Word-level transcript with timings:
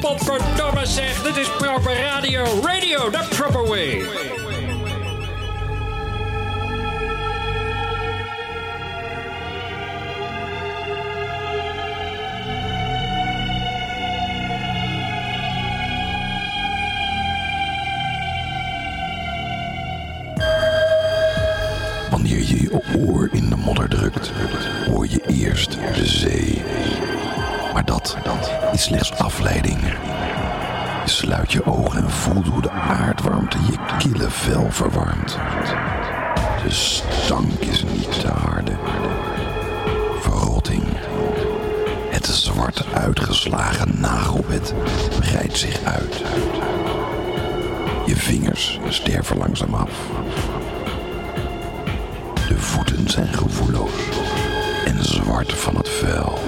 Potverdomme 0.00 0.86
zeg, 0.86 1.22
dit 1.22 1.36
is 1.36 1.48
proper 1.56 1.96
radio. 1.96 2.44
Radio, 2.62 3.10
the 3.10 3.26
proper 3.36 3.68
way. 3.68 4.02
Wanneer 22.10 22.38
je 22.38 22.62
je 22.62 22.80
oor 22.98 23.28
in 23.32 23.48
de 23.48 23.56
modder 23.56 23.88
drukt, 23.88 24.32
hoor 24.86 25.06
je 25.06 25.20
eerst 25.26 25.70
de 25.70 26.06
zee. 26.06 27.15
Maar 27.76 27.84
dat, 27.84 28.16
is 28.72 28.82
slechts 28.82 29.12
afleiding. 29.12 29.80
Je 31.04 31.10
sluit 31.10 31.52
je 31.52 31.66
ogen 31.66 32.02
en 32.02 32.10
voelt 32.10 32.46
hoe 32.46 32.62
de 32.62 32.70
aardwarmte 32.70 33.58
je 33.58 33.78
kille 33.98 34.30
vel 34.30 34.70
verwarmt. 34.70 35.38
De 36.62 36.70
stank 36.70 37.60
is 37.60 37.82
niet 37.82 38.20
te 38.20 38.28
harde. 38.28 38.72
Verrotting. 40.20 40.82
Het 42.10 42.26
zwart 42.26 42.84
uitgeslagen 42.94 44.00
nagelbed 44.00 44.74
breidt 45.18 45.58
zich 45.58 45.82
uit. 45.84 46.22
Je 48.06 48.16
vingers 48.16 48.78
sterven 48.88 49.36
langzaam 49.36 49.74
af. 49.74 49.90
De 52.48 52.58
voeten 52.58 53.10
zijn 53.10 53.32
gevoelloos 53.32 53.92
en 54.84 55.04
zwart 55.04 55.52
van 55.52 55.76
het 55.76 55.88
vuil. 55.88 56.38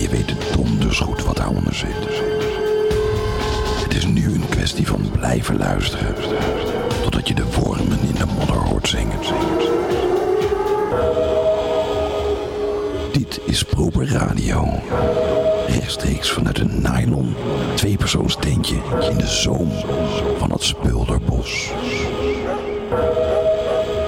Je 0.00 0.08
weet 0.08 0.34
donders 0.56 0.98
goed 0.98 1.24
wat 1.24 1.36
daaronder 1.36 1.74
zit. 1.74 2.08
Het 3.82 3.94
is 3.94 4.06
nu 4.06 4.34
een 4.34 4.48
kwestie 4.48 4.86
van 4.86 5.10
blijven 5.12 5.56
luisteren. 5.56 6.14
Totdat 7.02 7.28
je 7.28 7.34
de 7.34 7.44
wormen 7.44 7.98
in 8.02 8.14
de 8.14 8.26
modder 8.38 8.56
hoort 8.56 8.88
zingen. 8.88 9.18
Dit 13.12 13.40
is 13.44 13.64
Proper 13.64 14.08
Radio. 14.08 14.68
Rechtstreeks 15.66 16.30
vanuit 16.30 16.58
een 16.58 16.82
nylon 16.82 17.34
tweepersoonsteentje 17.74 18.76
in 19.10 19.16
de 19.16 19.26
zoom 19.26 19.70
van 20.38 20.50
het 20.50 20.62
Speulderbos. 20.62 21.70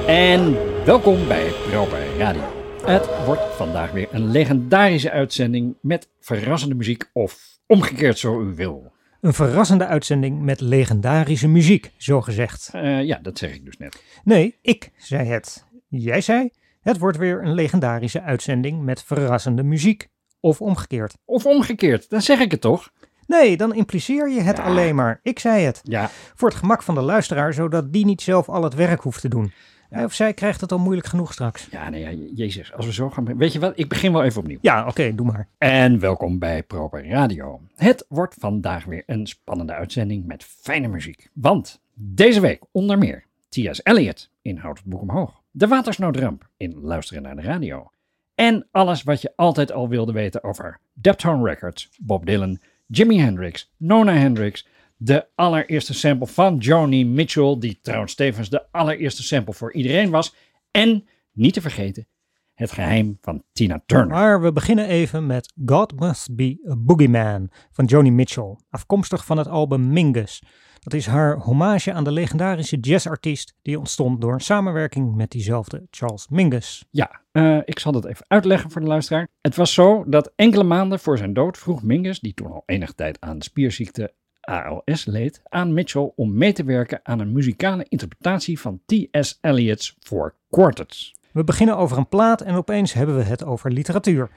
En 0.07 0.57
welkom 0.85 1.29
bij 1.29 1.53
Proper 1.71 2.17
Radio. 2.19 2.62
Het 2.85 3.25
wordt 3.27 3.43
vandaag 3.57 3.91
weer 3.93 4.09
een 4.11 4.31
legendarische 4.31 5.11
uitzending 5.11 5.75
met 5.81 6.09
verrassende 6.21 6.75
muziek 6.75 7.11
of 7.13 7.59
omgekeerd 7.67 8.19
zo 8.19 8.41
u 8.41 8.55
wil. 8.55 8.93
Een 9.21 9.33
verrassende 9.33 9.87
uitzending 9.87 10.41
met 10.43 10.61
legendarische 10.61 11.49
muziek, 11.49 11.93
zo 11.97 12.21
gezegd. 12.21 12.71
Eh, 12.73 13.03
ja, 13.03 13.19
dat 13.23 13.39
zeg 13.39 13.55
ik 13.55 13.65
dus 13.65 13.77
net. 13.79 14.03
Nee, 14.25 14.59
ik 14.63 14.91
zei 14.97 15.29
het. 15.29 15.65
Jij 15.89 16.21
zei, 16.21 16.51
het 16.81 16.99
wordt 16.99 17.19
weer 17.19 17.43
een 17.43 17.55
legendarische 17.55 18.23
uitzending 18.23 18.83
met 18.83 19.03
verrassende 19.03 19.63
muziek. 19.63 20.09
Of 20.41 20.61
omgekeerd. 20.61 21.15
Of 21.25 21.47
omgekeerd, 21.47 22.11
dan 22.11 22.23
zeg 22.23 22.41
ik 22.41 22.51
het 22.51 22.61
toch? 22.61 22.91
Nee, 23.27 23.57
dan 23.57 23.75
impliceer 23.75 24.31
je 24.31 24.41
het 24.41 24.57
Ja. 24.57 24.63
alleen 24.63 24.95
maar. 24.95 25.21
Ik 25.23 25.39
zei 25.39 25.65
het. 25.65 25.81
Ja, 25.83 26.11
Voor 26.35 26.49
het 26.49 26.59
gemak 26.59 26.83
van 26.83 26.95
de 26.95 27.01
luisteraar, 27.01 27.53
zodat 27.55 27.93
die 27.93 28.05
niet 28.05 28.21
zelf 28.23 28.49
al 28.49 28.63
het 28.63 28.75
werk 28.75 29.01
hoeft 29.01 29.21
te 29.21 29.29
doen. 29.29 29.53
Hij 29.93 30.05
of 30.05 30.13
zij 30.13 30.35
krijgt 30.35 30.61
het 30.61 30.73
al 30.73 30.79
moeilijk 30.79 31.07
genoeg 31.07 31.33
straks. 31.33 31.69
ja, 31.71 31.89
nee, 31.89 32.01
ja, 32.01 32.27
jezus, 32.35 32.73
als 32.73 32.87
we 32.87 32.93
zo 32.93 33.11
gaan... 33.11 33.37
Weet 33.37 33.53
je 33.53 33.59
wat, 33.59 33.73
ik 33.79 33.89
begin 33.89 34.13
wel 34.13 34.25
even 34.25 34.41
opnieuw. 34.41 34.59
Ja, 34.61 34.87
oké, 34.87 35.15
doe 35.15 35.27
maar. 35.27 35.49
En 35.59 35.99
welkom 35.99 36.39
bij 36.39 36.63
Proper 36.63 37.09
Radio. 37.09 37.61
Het 37.77 38.05
wordt 38.09 38.35
vandaag 38.39 38.85
weer 38.85 39.03
een 39.07 39.27
spannende 39.27 39.73
uitzending 39.73 40.27
met 40.27 40.45
fijne 40.45 40.89
muziek. 40.89 41.31
Want 41.33 41.81
deze 41.95 42.41
week 42.41 42.63
onder 42.71 42.99
meer 42.99 43.25
T.S. 43.49 43.81
Eliot 43.83 44.31
in 44.43 44.57
Houd 44.57 44.79
het 44.79 44.87
Boek 44.87 45.01
Omhoog. 45.01 45.41
De 45.51 45.67
Watersnoodramp 45.67 46.49
in 46.57 46.79
Luisteren 46.81 47.23
naar 47.23 47.37
de 47.37 47.43
Radio. 47.43 47.91
En 48.35 48.67
alles 48.71 49.03
wat 49.03 49.23
je 49.23 49.33
altijd 49.37 49.73
al 49.73 49.89
wilde 49.89 50.13
weten 50.13 50.45
over 50.45 50.79
Deptone 50.93 51.49
Records, 51.49 51.91
Bob 52.01 52.27
Dylan, 52.27 52.59
Jimi 52.87 53.21
Hendrix, 53.21 53.71
Nona 53.77 54.13
Hendrix, 54.13 54.67
de 55.05 55.27
allereerste 55.35 55.95
sample 55.95 56.27
van 56.27 56.57
Joni 56.57 57.07
Mitchell, 57.07 57.57
die 57.59 57.79
trouwens 57.83 58.15
tevens 58.15 58.49
de 58.49 58.71
allereerste 58.71 59.23
sample 59.23 59.55
voor 59.55 59.73
iedereen 59.73 60.11
was. 60.11 60.35
En, 60.71 61.05
niet 61.33 61.55
te 61.55 61.61
vergeten, 61.61 62.07
het 62.55 62.73
geheim 62.73 63.19
van 63.21 63.43
Tina 63.53 63.83
Turner. 63.87 64.09
Maar 64.09 64.43
we 64.43 64.53
beginnen 64.53 64.87
even 64.87 65.27
met 65.27 65.53
God 65.67 66.01
Must 66.01 66.37
Be 66.37 66.67
a 66.71 66.77
Boogeyman 66.77 67.51
van 67.71 67.85
Joni 67.85 68.11
Mitchell, 68.11 68.57
afkomstig 68.71 69.25
van 69.25 69.39
het 69.39 69.49
album 69.49 69.93
Mingus. 69.93 70.43
Dat 70.79 70.95
is 70.95 71.07
haar 71.07 71.39
hommage 71.39 71.93
aan 71.93 72.05
de 72.05 72.13
legendarische 72.13 72.77
jazzartiest 72.77 73.55
die 73.63 73.79
ontstond 73.79 74.21
door 74.21 74.33
een 74.33 74.41
samenwerking 74.41 75.15
met 75.15 75.31
diezelfde 75.31 75.87
Charles 75.91 76.29
Mingus. 76.29 76.85
Ja, 76.91 77.21
eh, 77.33 77.59
ik 77.65 77.79
zal 77.79 77.93
dat 77.93 78.05
even 78.05 78.25
uitleggen 78.29 78.71
voor 78.71 78.81
de 78.81 78.87
luisteraar. 78.87 79.29
Het 79.41 79.57
was 79.57 79.75
zo 79.75 80.05
dat 80.07 80.33
enkele 80.37 80.65
maanden 80.65 80.99
voor 81.01 81.19
zijn 81.19 81.33
dood 81.33 81.59
vroeg 81.59 81.83
Mingus, 81.83 82.21
die 82.21 82.35
toen 82.35 82.53
al 82.53 82.63
enige 82.67 82.95
tijd 82.95 83.21
aan 83.21 83.43
spierziekte 83.43 84.15
ALS 84.43 85.05
leed, 85.05 85.43
aan 85.49 85.75
Mitchell 85.75 86.13
om 86.17 86.35
mee 86.35 86.53
te 86.53 86.65
werken 86.65 87.01
aan 87.03 87.19
een 87.19 87.33
muzikale 87.33 87.87
interpretatie 87.89 88.61
van 88.61 88.81
T.S. 88.87 89.39
Eliot's 89.41 89.97
Four 90.01 90.35
Quartets. 90.51 91.15
We 91.33 91.45
beginnen 91.45 91.77
over 91.77 91.97
een 91.97 92.09
plaat 92.09 92.41
en 92.41 92.55
opeens 92.55 92.93
hebben 92.93 93.17
we 93.17 93.23
het 93.23 93.45
over 93.45 93.71
literatuur. 93.73 94.31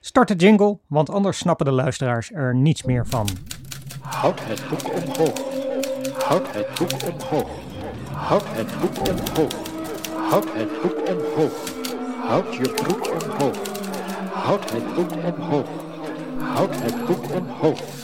Start 0.00 0.28
de 0.28 0.34
jingle, 0.34 0.78
want 0.86 1.10
anders 1.10 1.38
snappen 1.38 1.66
de 1.66 1.72
luisteraars 1.72 2.32
er 2.32 2.54
niets 2.54 2.82
meer 2.82 3.06
van. 3.06 3.28
Houd 4.00 4.40
het 4.44 4.62
boek 4.68 4.94
omhoog. 4.94 5.40
Houd 6.24 6.54
het 6.54 6.66
boek 6.78 7.12
omhoog. 7.12 7.50
Houd 8.12 8.44
het 8.46 8.80
boek 8.80 9.08
omhoog. 9.08 9.52
Houd 10.30 10.52
het 10.52 10.82
boek 10.82 11.08
omhoog. 11.08 11.80
Houd 12.28 12.54
je 12.54 12.68
broek 12.68 13.22
omhoog. 13.22 13.56
Houd 14.32 14.70
het 14.72 14.94
boek 14.94 15.12
omhoog. 15.12 15.68
Houd 16.38 16.82
het 16.82 17.06
boek 17.06 17.34
omhoog. 17.34 18.01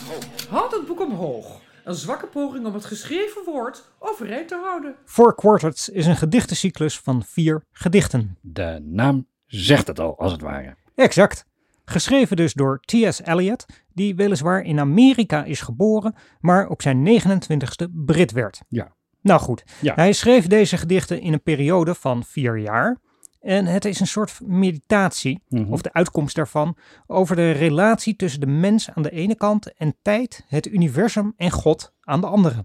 Houd 0.49 0.73
het 0.73 0.87
boek 0.87 1.01
omhoog. 1.01 1.61
Een 1.85 1.95
zwakke 1.95 2.27
poging 2.27 2.67
om 2.67 2.75
het 2.75 2.85
geschreven 2.85 3.43
woord 3.45 3.85
overeind 3.99 4.49
te 4.49 4.61
houden. 4.65 4.95
Four 5.05 5.35
Quartets 5.35 5.89
is 5.89 6.07
een 6.07 6.17
gedichtencyclus 6.17 6.99
van 6.99 7.23
vier 7.23 7.63
gedichten. 7.71 8.39
De 8.41 8.81
naam 8.85 9.27
zegt 9.47 9.87
het 9.87 10.01
al, 10.01 10.19
als 10.19 10.33
het 10.33 10.41
ware. 10.41 10.77
Exact. 10.95 11.45
Geschreven 11.85 12.37
dus 12.37 12.53
door 12.53 12.81
T.S. 12.81 13.21
Eliot, 13.25 13.67
die 13.93 14.15
weliswaar 14.17 14.63
in 14.63 14.81
Amerika 14.81 15.45
is 15.45 15.61
geboren, 15.61 16.15
maar 16.41 16.69
op 16.69 16.83
zijn 16.83 17.21
29ste 17.23 17.87
Brit 17.93 18.33
werd. 18.33 18.61
Ja. 18.69 18.97
Nou 19.23 19.41
goed, 19.41 19.63
Ja. 19.81 19.95
hij 19.95 20.13
schreef 20.13 20.47
deze 20.47 20.77
gedichten 20.77 21.21
in 21.21 21.33
een 21.33 21.43
periode 21.43 21.95
van 21.95 22.25
vier 22.25 22.59
jaar. 22.59 22.99
En 23.41 23.67
het 23.67 23.85
is 23.85 24.01
een 24.01 24.07
soort 24.07 24.41
meditatie, 24.45 25.43
Mhm. 25.49 25.73
of 25.73 25.83
de 25.83 25.93
uitkomst 25.93 26.37
daarvan, 26.37 26.77
over 27.07 27.37
de 27.37 27.51
relatie 27.51 28.17
tussen 28.17 28.41
de 28.41 28.47
mens 28.47 28.91
aan 28.91 29.03
de 29.03 29.11
ene 29.11 29.35
kant 29.35 29.73
en 29.73 29.95
tijd, 30.03 30.45
het 30.49 30.67
universum 30.67 31.33
en 31.37 31.51
God 31.51 31.93
aan 32.01 32.21
de 32.21 32.27
andere. 32.27 32.65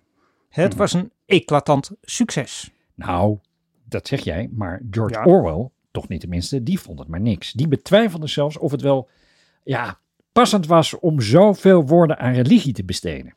Het 0.50 0.70
Mhm. 0.70 0.78
was 0.78 0.94
een 0.94 1.12
eclatant 1.26 1.92
succes. 2.02 2.72
Nou, 2.96 3.38
dat 3.88 4.08
zeg 4.08 4.24
jij, 4.24 4.50
maar 4.52 4.82
George 4.92 5.14
Ja. 5.16 5.24
Orwell, 5.26 5.70
toch 5.92 6.08
niet 6.08 6.20
tenminste, 6.20 6.64
die 6.64 6.80
vond 6.80 7.00
het 7.00 7.08
maar 7.08 7.22
niks. 7.22 7.52
Die 7.52 7.68
betwijfelde 7.68 8.28
zelfs 8.28 8.58
of 8.58 8.72
het 8.72 8.82
wel, 8.82 9.10
ja, 9.64 10.00
passend 10.34 10.68
was 10.68 11.00
om 11.00 11.22
zoveel 11.22 11.86
woorden 11.86 12.20
aan 12.20 12.34
religie 12.34 12.74
te 12.74 12.86
besteden. 12.86 13.34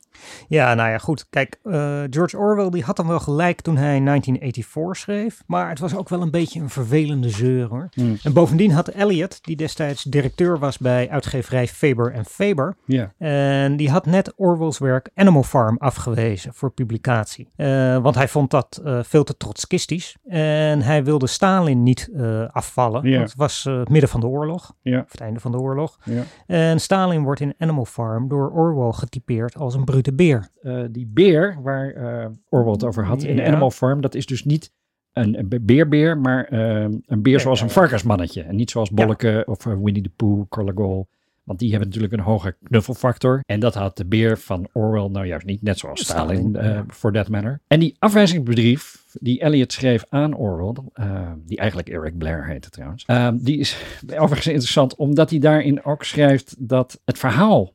Ja, 0.49 0.75
nou 0.75 0.91
ja, 0.91 0.99
goed. 0.99 1.27
Kijk, 1.31 1.59
eh, 1.63 2.03
George 2.11 2.39
Orwell 2.39 2.71
die 2.71 2.83
had 2.83 2.97
dan 2.97 3.07
wel 3.07 3.21
gelijk 3.21 3.61
toen 3.61 3.77
hij 3.77 3.99
1984 4.01 4.97
schreef. 4.97 5.43
Maar 5.47 5.69
het 5.69 5.79
was 5.79 5.95
ook 5.95 6.09
wel 6.09 6.23
een 6.23 6.31
beetje 6.31 6.61
een 6.61 6.71
vervelende 6.71 7.29
zeur 7.29 7.69
hoor. 7.69 7.89
Hmm. 7.93 8.17
En 8.23 8.33
bovendien 8.33 8.71
had 8.71 8.89
Eliot, 8.89 9.39
die 9.45 9.57
destijds 9.57 10.03
directeur 10.03 10.59
was 10.59 10.79
bij 10.79 11.11
uitgeverij 11.11 11.67
Faber 11.67 12.13
en 12.13 12.25
Faber. 12.25 12.77
Ja. 12.85 13.13
En 13.19 13.77
die 13.77 13.91
had 13.91 14.07
net 14.07 14.33
Orwell's 14.37 14.79
werk 14.79 15.11
Animal 15.15 15.43
Farm 15.43 15.77
afgewezen 15.79 16.55
voor 16.55 16.71
publicatie. 16.71 17.49
Eh, 17.57 17.99
want 17.99 18.15
hij 18.15 18.29
vond 18.29 18.51
dat 18.51 18.81
eh, 18.85 18.99
veel 19.03 19.25
te 19.25 19.37
trotskistisch. 19.37 20.17
En 20.27 20.83
hij 20.83 21.05
wilde 21.05 21.27
Stalin 21.27 21.83
niet 21.83 22.11
afvallen. 22.51 23.03
Want 23.03 23.15
het 23.15 23.35
was 23.37 23.65
het 23.65 23.89
midden 23.89 24.11
van 24.11 24.21
de 24.21 24.27
oorlog. 24.27 24.75
Of 24.85 25.13
het 25.13 25.21
einde 25.21 25.41
van 25.41 25.53
de 25.53 25.59
oorlog. 25.59 25.99
En 26.47 26.81
Stalin 26.87 27.23
wordt 27.23 27.41
in 27.41 27.55
Animal 27.59 27.85
Farm 27.85 28.29
door 28.29 28.51
Orwell 28.51 28.93
getypeerd 28.93 29.57
als 29.57 29.75
een 29.75 29.85
brute 29.85 30.15
beer. 30.15 30.49
Eh, 30.63 30.85
die 30.91 31.07
beer 31.07 31.59
waar 31.63 31.91
eh, 31.91 32.27
Orwell 32.49 32.73
het 32.73 32.85
over 32.85 33.05
had 33.05 33.23
in. 33.23 33.43
Animal 33.43 33.71
Farm, 33.71 34.01
dat 34.01 34.15
is 34.15 34.27
dus 34.27 34.45
niet 34.45 34.73
een, 35.13 35.39
een 35.39 35.61
beerbeer, 35.63 36.19
maar 36.19 36.45
eh, 36.45 36.87
een 37.07 37.23
beer 37.23 37.41
zoals 37.41 37.61
een 37.61 37.71
varkensmannetje. 37.71 38.43
En 38.43 38.57
niet 38.57 38.71
zoals 38.71 38.91
Bolleke 38.91 39.43
of 39.47 39.67
eh, 39.67 39.73
Winnie 39.83 40.03
the 40.03 40.11
Pooh, 40.17 40.49
Carlegol. 40.49 41.09
Want 41.47 41.59
die 41.59 41.71
hebben 41.71 41.89
natuurlijk 41.89 42.15
een 42.15 42.21
hoge 42.21 42.57
knuffelfactor. 42.63 43.41
En 43.47 43.61
dat 43.61 43.75
had 43.75 43.97
de 43.97 44.05
beer 44.07 44.39
van 44.39 44.69
Orwell 44.73 45.09
nou 45.09 45.27
juist 45.27 45.47
niet. 45.47 45.63
Net 45.63 45.79
zoals 45.79 46.01
Stalin, 46.01 46.57
eh 46.57 46.65
ja. 46.65 46.85
for 46.89 47.13
that 47.13 47.29
matter. 47.29 47.61
En 47.67 47.81
die 47.81 47.97
afwijzingsbrief 47.99 49.05
die 49.21 49.43
Eliot 49.43 49.73
schreef 49.73 50.05
aan 50.09 50.35
Orwell, 50.35 50.83
eh, 50.93 51.31
die 51.47 51.59
eigenlijk 51.59 51.89
Eric 51.89 52.19
Blair 52.19 52.47
heette 52.47 52.71
trouwens. 52.71 53.05
eh, 53.07 53.29
die 53.35 53.59
is 53.59 53.77
overigens 54.11 54.47
interessant 54.47 54.95
omdat 54.97 55.31
hij 55.31 55.39
daarin 55.39 55.85
ook 55.85 56.05
schrijft 56.05 56.55
dat 56.59 57.01
het 57.05 57.19
verhaal 57.19 57.75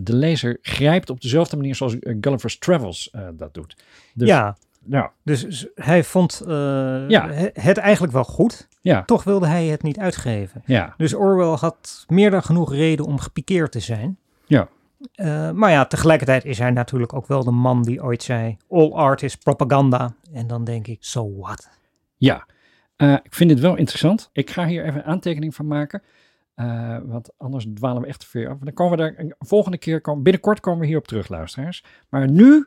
de 0.00 0.14
lezer 0.16 0.58
grijpt 0.62 1.10
op 1.10 1.20
dezelfde 1.20 1.56
manier 1.56 1.74
zoals 1.74 1.96
Gulliver's 2.20 2.58
Travels 2.58 3.14
dat 3.36 3.54
doet. 3.54 3.76
Dus, 4.14 4.28
ja, 4.28 4.56
ja, 4.86 5.12
dus 5.22 5.66
hij 5.74 6.04
vond 6.04 6.42
Ja. 6.46 7.28
het 7.52 7.76
eigenlijk 7.76 8.12
wel 8.12 8.24
goed. 8.24 8.68
Ja, 8.80 9.02
Toch 9.04 9.24
wilde 9.24 9.46
hij 9.46 9.66
het 9.66 9.82
niet 9.82 9.98
uitgeven. 9.98 10.62
ja, 10.66 10.94
Dus 10.96 11.14
Orwell 11.14 11.56
had 11.56 12.04
meer 12.08 12.30
dan 12.30 12.42
genoeg 12.42 12.72
reden 12.72 13.06
om 13.06 13.18
gepikeerd 13.18 13.72
te 13.72 13.80
zijn. 13.80 14.18
Ja. 14.46 14.68
Eh, 15.14 15.50
maar 15.50 15.70
ja, 15.70 15.84
tegelijkertijd 15.86 16.44
is 16.44 16.58
hij 16.58 16.70
natuurlijk 16.70 17.12
ook 17.14 17.26
wel 17.26 17.44
de 17.44 17.50
man 17.50 17.82
die 17.82 18.02
ooit 18.02 18.22
zei: 18.22 18.56
All 18.68 18.92
art 18.92 19.22
is 19.22 19.36
propaganda. 19.36 20.14
En 20.32 20.46
dan 20.46 20.64
denk 20.64 20.86
ik: 20.86 20.96
so 21.00 21.36
what? 21.36 21.68
ja. 22.16 22.46
Eh, 22.96 23.12
ik 23.22 23.34
vind 23.34 23.50
dit 23.50 23.60
wel 23.60 23.76
interessant. 23.76 24.30
Ik 24.32 24.50
ga 24.50 24.66
hier 24.66 24.84
even 24.84 24.96
een 25.00 25.04
aantekening 25.04 25.54
van 25.54 25.66
maken. 25.66 26.02
eh, 26.54 26.98
want 27.04 27.30
anders 27.36 27.66
dwalen 27.74 28.02
we 28.02 28.08
echt 28.08 28.20
te 28.20 28.26
ver 28.26 28.48
af. 28.48 28.58
Dan 28.58 28.74
komen 28.74 28.96
we 28.98 29.02
daar 29.02 29.14
een 29.16 29.34
volgende 29.38 29.78
keer, 29.78 30.00
komen, 30.00 30.22
binnenkort 30.22 30.60
komen 30.60 30.80
we 30.80 30.86
hierop 30.86 31.06
terug, 31.06 31.28
luisteraars. 31.28 31.84
Maar 32.08 32.30
nu 32.30 32.66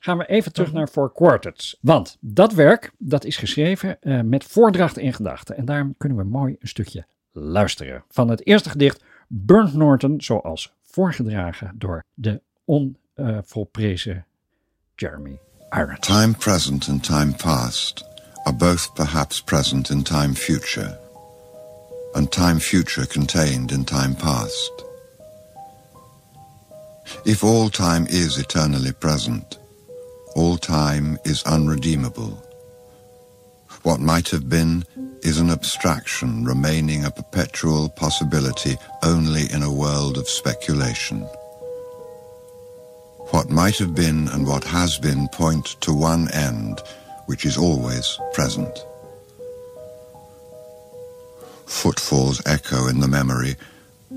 gaan 0.00 0.18
we 0.18 0.26
even 0.26 0.52
terug 0.52 0.72
naar 0.72 0.88
Four 0.88 1.12
Quartets. 1.12 1.76
Want 1.80 2.16
dat 2.20 2.52
werk, 2.52 2.92
dat 2.98 3.24
is 3.24 3.36
geschreven 3.36 4.00
eh, 4.00 4.20
met 4.20 4.44
voordrachten 4.44 5.02
in 5.02 5.12
gedachten. 5.12 5.56
En 5.56 5.64
daarom 5.64 5.94
kunnen 5.98 6.18
we 6.18 6.24
mooi 6.24 6.56
een 6.58 6.68
stukje 6.68 7.06
luisteren. 7.32 8.04
Van 8.08 8.28
het 8.28 8.46
eerste 8.46 8.70
gedicht, 8.70 9.04
Burnt 9.28 9.74
Norton, 9.74 10.20
zoals 10.20 10.74
voorgedragen 10.82 11.74
door 11.74 12.04
de 12.14 12.42
onvolprezen 12.64 14.26
Jeremy 14.94 15.38
Irons. 15.70 16.06
Time 16.06 16.34
present 16.34 16.88
and 16.88 17.04
time 17.04 17.32
past 17.32 18.04
are 18.42 18.56
both 18.56 18.94
perhaps 18.94 19.42
present 19.42 19.90
in 19.90 20.02
time 20.02 20.34
future, 20.34 20.98
and 22.12 22.30
time 22.32 22.60
future 22.60 23.06
contained 23.06 23.72
in 23.72 23.84
time 23.84 24.14
past. 24.14 24.72
If 27.24 27.42
all 27.42 27.68
time 27.68 28.06
is 28.08 28.38
eternally 28.38 28.92
present, 28.92 29.59
all 30.34 30.56
time 30.56 31.18
is 31.24 31.42
unredeemable. 31.44 32.42
What 33.82 34.00
might 34.00 34.28
have 34.28 34.48
been 34.48 34.84
is 35.22 35.38
an 35.38 35.50
abstraction 35.50 36.44
remaining 36.44 37.04
a 37.04 37.10
perpetual 37.10 37.88
possibility 37.90 38.76
only 39.02 39.50
in 39.52 39.62
a 39.62 39.72
world 39.72 40.18
of 40.18 40.28
speculation. 40.28 41.20
What 43.30 43.50
might 43.50 43.78
have 43.78 43.94
been 43.94 44.28
and 44.28 44.46
what 44.46 44.64
has 44.64 44.98
been 44.98 45.28
point 45.28 45.76
to 45.82 45.94
one 45.94 46.30
end, 46.32 46.80
which 47.26 47.44
is 47.44 47.56
always 47.56 48.18
present. 48.32 48.76
Footfalls 51.66 52.42
echo 52.46 52.88
in 52.88 53.00
the 53.00 53.08
memory, 53.08 53.54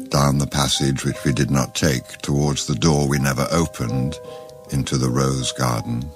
down 0.09 0.39
the 0.39 0.47
passage 0.47 1.05
which 1.05 1.23
we 1.23 1.31
did 1.31 1.51
not 1.51 1.75
take, 1.75 2.17
towards 2.23 2.65
the 2.65 2.75
door 2.75 3.07
we 3.07 3.19
never 3.19 3.47
opened, 3.51 4.15
into 4.73 4.97
the 4.97 5.09
rose 5.09 5.53
garden. 5.57 6.11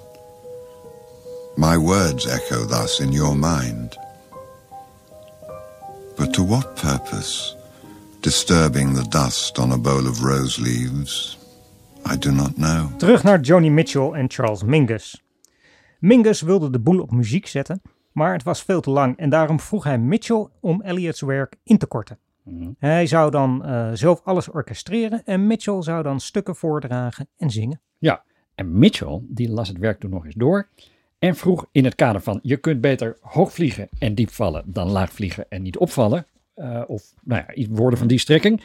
My 1.56 1.76
words 1.76 2.26
echo 2.26 2.66
thus 2.66 3.00
in 3.00 3.12
your 3.12 3.36
mind. 3.36 3.96
But 6.16 6.32
to 6.32 6.46
what 6.46 6.76
purpose? 6.76 7.56
Disturbing 8.20 8.94
the 8.94 9.08
dust 9.08 9.58
on 9.58 9.72
a 9.72 9.78
bowl 9.78 10.06
of 10.06 10.22
rose 10.22 10.62
leaves? 10.62 11.36
I 12.12 12.16
do 12.18 12.30
not 12.30 12.54
know. 12.54 12.96
Terug 12.96 13.22
naar 13.22 13.40
Joni 13.40 13.70
Mitchell 13.70 14.12
en 14.12 14.30
Charles 14.30 14.62
Mingus. 14.62 15.22
Mingus 15.98 16.40
wilde 16.40 16.70
de 16.70 16.78
boel 16.78 17.00
op 17.00 17.10
muziek 17.10 17.46
zetten, 17.46 17.82
maar 18.12 18.32
het 18.32 18.42
was 18.42 18.62
veel 18.62 18.80
te 18.80 18.90
lang 18.90 19.16
en 19.16 19.30
daarom 19.30 19.60
vroeg 19.60 19.84
hij 19.84 19.98
Mitchell 19.98 20.48
om 20.60 20.82
Elliots 20.82 21.20
werk 21.20 21.56
in 21.62 21.78
te 21.78 21.86
korten. 21.86 22.18
Mhm. 22.44 22.70
Hij 22.78 23.06
zou 23.06 23.30
dan 23.30 23.64
eh, 23.64 23.90
zelf 23.92 24.20
alles 24.24 24.48
orchestreren 24.48 25.22
en 25.24 25.46
Mitchell 25.46 25.82
zou 25.82 26.02
dan 26.02 26.20
stukken 26.20 26.56
voordragen 26.56 27.28
en 27.36 27.50
zingen. 27.50 27.80
Ja, 27.98 28.24
en 28.58 28.78
Mitchell 28.78 29.20
die 29.22 29.50
las 29.50 29.68
het 29.68 29.78
werk 29.78 30.00
toen 30.00 30.10
nog 30.10 30.24
eens 30.24 30.34
door 30.34 30.68
en 31.18 31.36
vroeg 31.36 31.66
in 31.72 31.84
het 31.84 31.94
kader 31.94 32.20
van 32.20 32.38
je 32.42 32.56
kunt 32.56 32.80
beter 32.80 33.16
hoog 33.20 33.52
vliegen 33.52 33.88
en 33.98 34.14
diep 34.14 34.30
vallen 34.30 34.62
dan 34.66 34.88
laag 34.90 35.12
vliegen 35.12 35.46
en 35.48 35.62
niet 35.62 35.76
opvallen. 35.76 36.26
eh, 36.54 36.82
of 36.86 37.02
nou 37.24 37.42
ja, 37.46 37.66
woorden 37.70 37.98
van 37.98 38.08
die 38.08 38.18
strekking. 38.18 38.62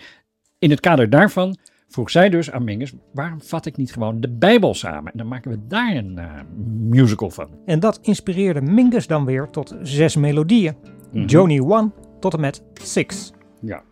In 0.59 0.69
het 0.69 0.79
kader 0.79 1.09
daarvan 1.09 1.57
vroeg 1.87 2.09
zij 2.09 2.29
dus 2.29 2.51
aan 2.51 2.63
Mingus, 2.63 2.93
waarom 3.11 3.41
vat 3.41 3.65
ik 3.65 3.77
niet 3.77 3.93
gewoon 3.93 4.21
de 4.21 4.29
Bijbel 4.29 4.73
samen? 4.73 5.11
En 5.11 5.17
dan 5.17 5.27
maken 5.27 5.51
we 5.51 5.59
daar 5.67 5.95
een 5.95 6.17
eh, 6.17 6.31
musical 6.77 7.29
van. 7.29 7.49
En 7.65 7.79
dat 7.79 7.99
inspireerde 8.01 8.61
Mingus 8.61 9.07
dan 9.07 9.25
weer 9.25 9.49
tot 9.49 9.75
zes 9.81 10.15
melodieën. 10.15 10.75
Mhm. 11.11 11.25
Joni 11.25 11.59
1 11.59 11.93
tot 12.19 12.33
en 12.33 12.39
met 12.39 12.63
6. 12.81 13.31
Ja. 13.61 13.83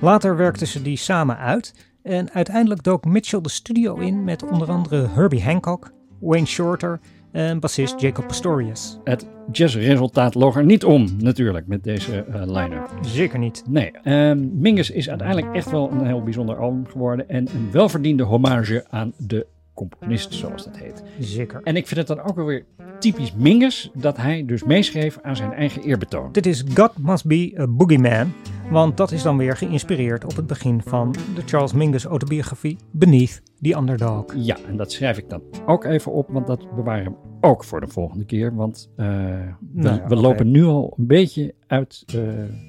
Later 0.00 0.36
werkten 0.36 0.66
ze 0.66 0.82
die 0.82 0.96
samen 0.96 1.38
uit 1.38 1.89
en 2.02 2.30
uiteindelijk 2.30 2.82
dook 2.82 3.04
Mitchell 3.04 3.40
de 3.40 3.48
studio 3.48 3.96
in 3.96 4.24
met 4.24 4.42
onder 4.50 4.68
andere 4.68 5.08
Herbie 5.08 5.42
Hancock, 5.42 5.92
Wayne 6.20 6.46
Shorter 6.46 7.00
en 7.32 7.60
bassist 7.60 8.00
Jacob 8.00 8.26
Pastorius. 8.26 8.98
Het 9.04 9.26
jazzresultaat 9.52 10.34
loog 10.34 10.56
er 10.56 10.64
niet 10.64 10.84
om 10.84 11.08
natuurlijk 11.18 11.66
met 11.66 11.84
deze 11.84 12.24
eh 12.24 12.42
line-up. 12.46 12.90
Zeker 13.00 13.38
niet. 13.38 13.62
Nee, 13.68 13.90
ehm, 14.02 14.60
Mingus 14.60 14.90
is 14.90 15.08
uiteindelijk 15.08 15.54
echt 15.54 15.70
wel 15.70 15.90
een 15.90 16.06
heel 16.06 16.22
bijzonder 16.22 16.56
album 16.56 16.86
geworden 16.86 17.28
en 17.28 17.48
een 17.54 17.70
welverdiende 17.70 18.22
hommage 18.22 18.84
aan 18.88 19.12
de 19.16 19.46
componist, 19.88 20.34
zoals 20.34 20.64
dat 20.64 20.78
heet. 20.78 21.02
Zeker. 21.18 21.60
En 21.64 21.76
ik 21.76 21.86
vind 21.86 22.08
het 22.08 22.16
dan 22.16 22.26
ook 22.28 22.36
wel 22.36 22.44
weer 22.44 22.64
typisch 22.98 23.34
Mingus 23.34 23.90
dat 23.94 24.16
hij 24.16 24.44
dus 24.46 24.64
meeschreef 24.64 25.18
aan 25.22 25.36
zijn 25.36 25.52
eigen 25.52 25.82
eerbetoon. 25.82 26.32
Dit 26.32 26.46
is 26.46 26.64
God 26.74 26.92
Must 26.98 27.26
Be 27.26 27.54
a 27.58 27.66
Boogeyman, 27.66 28.32
want 28.70 28.96
dat 28.96 29.12
is 29.12 29.22
dan 29.22 29.36
weer 29.36 29.56
geïnspireerd 29.56 30.24
op 30.24 30.36
het 30.36 30.46
begin 30.46 30.82
van 30.84 31.14
de 31.34 31.42
Charles 31.46 31.72
Mingus 31.72 32.04
autobiografie 32.04 32.76
Beneath 32.90 33.42
the 33.60 33.76
Underdog. 33.76 34.24
Ja, 34.36 34.56
en 34.68 34.76
dat 34.76 34.92
schrijf 34.92 35.18
ik 35.18 35.28
dan 35.28 35.42
ook 35.66 35.84
even 35.84 36.12
op, 36.12 36.28
want 36.30 36.46
dat 36.46 36.74
bewaren 36.74 37.12
we 37.12 37.18
ook 37.40 37.64
voor 37.64 37.80
de 37.80 37.88
volgende 37.88 38.24
keer. 38.24 38.54
Want 38.54 38.90
eh, 38.96 39.06
we, 39.06 39.54
Nou 39.72 39.96
ja, 39.96 40.06
we 40.08 40.14
oké. 40.14 40.22
lopen 40.22 40.50
nu 40.50 40.64
al 40.64 40.94
een 40.98 41.06
beetje 41.06 41.54
uit 41.66 42.04
eh, 42.06 42.20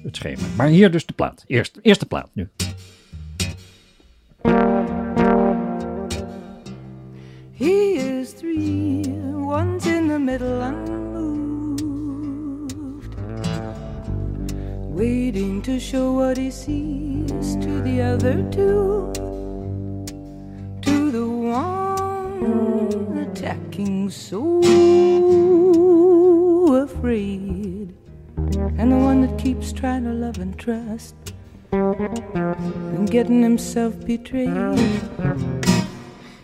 het 0.02 0.16
schema. 0.16 0.42
Maar 0.56 0.68
hier 0.68 0.90
dus 0.90 1.06
de 1.06 1.12
plaat. 1.12 1.44
Eerst, 1.46 1.78
eerste 1.82 2.06
plaat 2.06 2.30
nu. 2.32 2.48
Middle 10.32 10.62
unmoved, 10.62 11.84
waiting 14.88 15.60
to 15.60 15.78
show 15.78 16.12
what 16.12 16.38
he 16.38 16.50
sees 16.50 17.54
to 17.56 17.82
the 17.82 18.00
other 18.00 18.42
two, 18.50 19.12
to 20.80 21.10
the 21.10 21.28
one 21.28 23.28
attacking 23.28 24.08
so 24.08 24.58
afraid, 26.82 27.94
and 28.78 28.90
the 28.90 28.96
one 28.96 29.20
that 29.20 29.38
keeps 29.38 29.70
trying 29.70 30.04
to 30.04 30.12
love 30.12 30.38
and 30.38 30.58
trust, 30.58 31.14
and 31.72 33.10
getting 33.10 33.42
himself 33.42 34.02
betrayed 34.06 34.48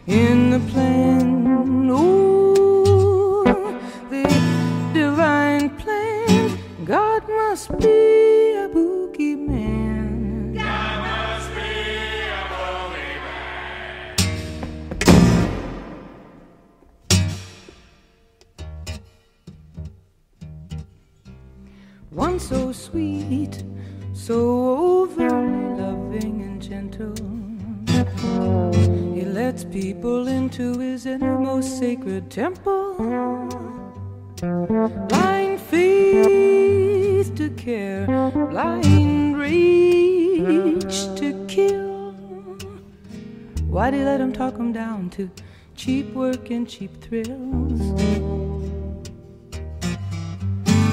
in 0.06 0.50
the 0.50 0.60
plan. 0.72 1.46
Ooh, 1.90 2.57
divine 4.98 5.70
plan. 5.76 6.58
God 6.84 7.22
must 7.28 7.68
be 7.78 7.98
a 8.64 8.68
boogeyman. 8.74 10.56
God 10.56 10.96
must 11.06 11.48
be 11.54 11.70
a 12.38 12.42
boogie 12.52 13.20
man. 13.26 13.78
One 22.10 22.40
so 22.40 22.72
sweet, 22.72 23.62
so 24.12 24.36
overly 24.98 25.76
loving 25.80 26.42
and 26.42 26.60
gentle. 26.60 27.14
He 29.14 29.24
lets 29.24 29.62
people 29.62 30.26
into 30.26 30.76
his 30.80 31.06
innermost 31.06 31.78
sacred 31.78 32.32
temple. 32.32 33.77
Blind 34.40 35.60
faith 35.60 37.34
to 37.34 37.50
care, 37.56 38.06
blind 38.06 39.36
rage 39.36 41.06
to 41.16 41.44
kill. 41.48 42.12
Why'd 43.68 43.94
he 43.94 44.04
let 44.04 44.20
him 44.20 44.32
talk 44.32 44.56
him 44.56 44.72
down 44.72 45.10
to 45.10 45.28
cheap 45.74 46.14
work 46.14 46.50
and 46.50 46.68
cheap 46.68 47.00
thrills? 47.00 47.80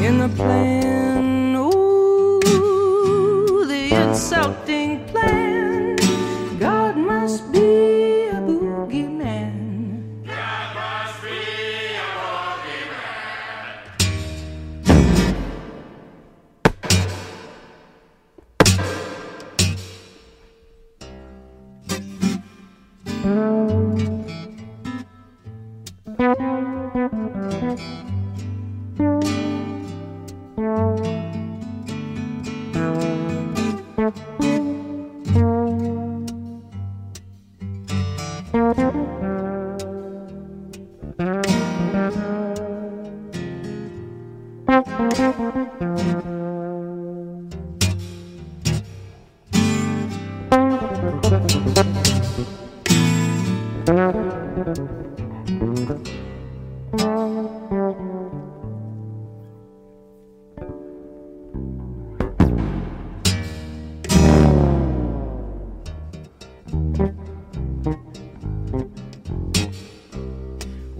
In 0.01 0.17
the 0.17 0.29
plan, 0.35 1.55
ooh, 1.55 2.41
the 3.67 3.93
insulting 3.93 4.74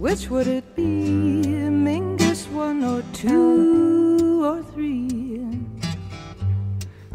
Which 0.06 0.30
would 0.30 0.46
it 0.46 0.76
be, 0.76 0.84
Mingus 0.84 2.48
one 2.52 2.84
or 2.84 3.02
two 3.12 4.44
or 4.44 4.62
three? 4.62 5.40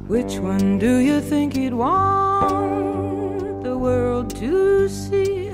Which 0.07 0.39
one 0.39 0.77
do 0.77 0.97
you 0.97 1.21
think 1.21 1.55
he'd 1.55 1.73
want 1.73 3.63
the 3.63 3.77
world 3.77 4.35
to 4.35 4.89
see? 4.89 5.51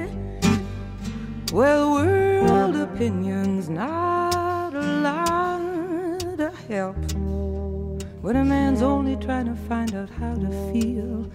Well, 1.53 1.91
world 1.93 2.75
opinions 2.75 3.69
not 3.69 4.73
a 4.73 4.81
lot 4.81 6.39
of 6.39 6.55
help 6.67 6.97
when 8.23 8.35
a 8.35 8.43
man's 8.43 8.81
only 8.81 9.15
trying 9.15 9.45
to 9.45 9.55
find 9.69 9.93
out 9.93 10.09
how 10.09 10.33
to 10.33 10.49
feel 10.73 11.29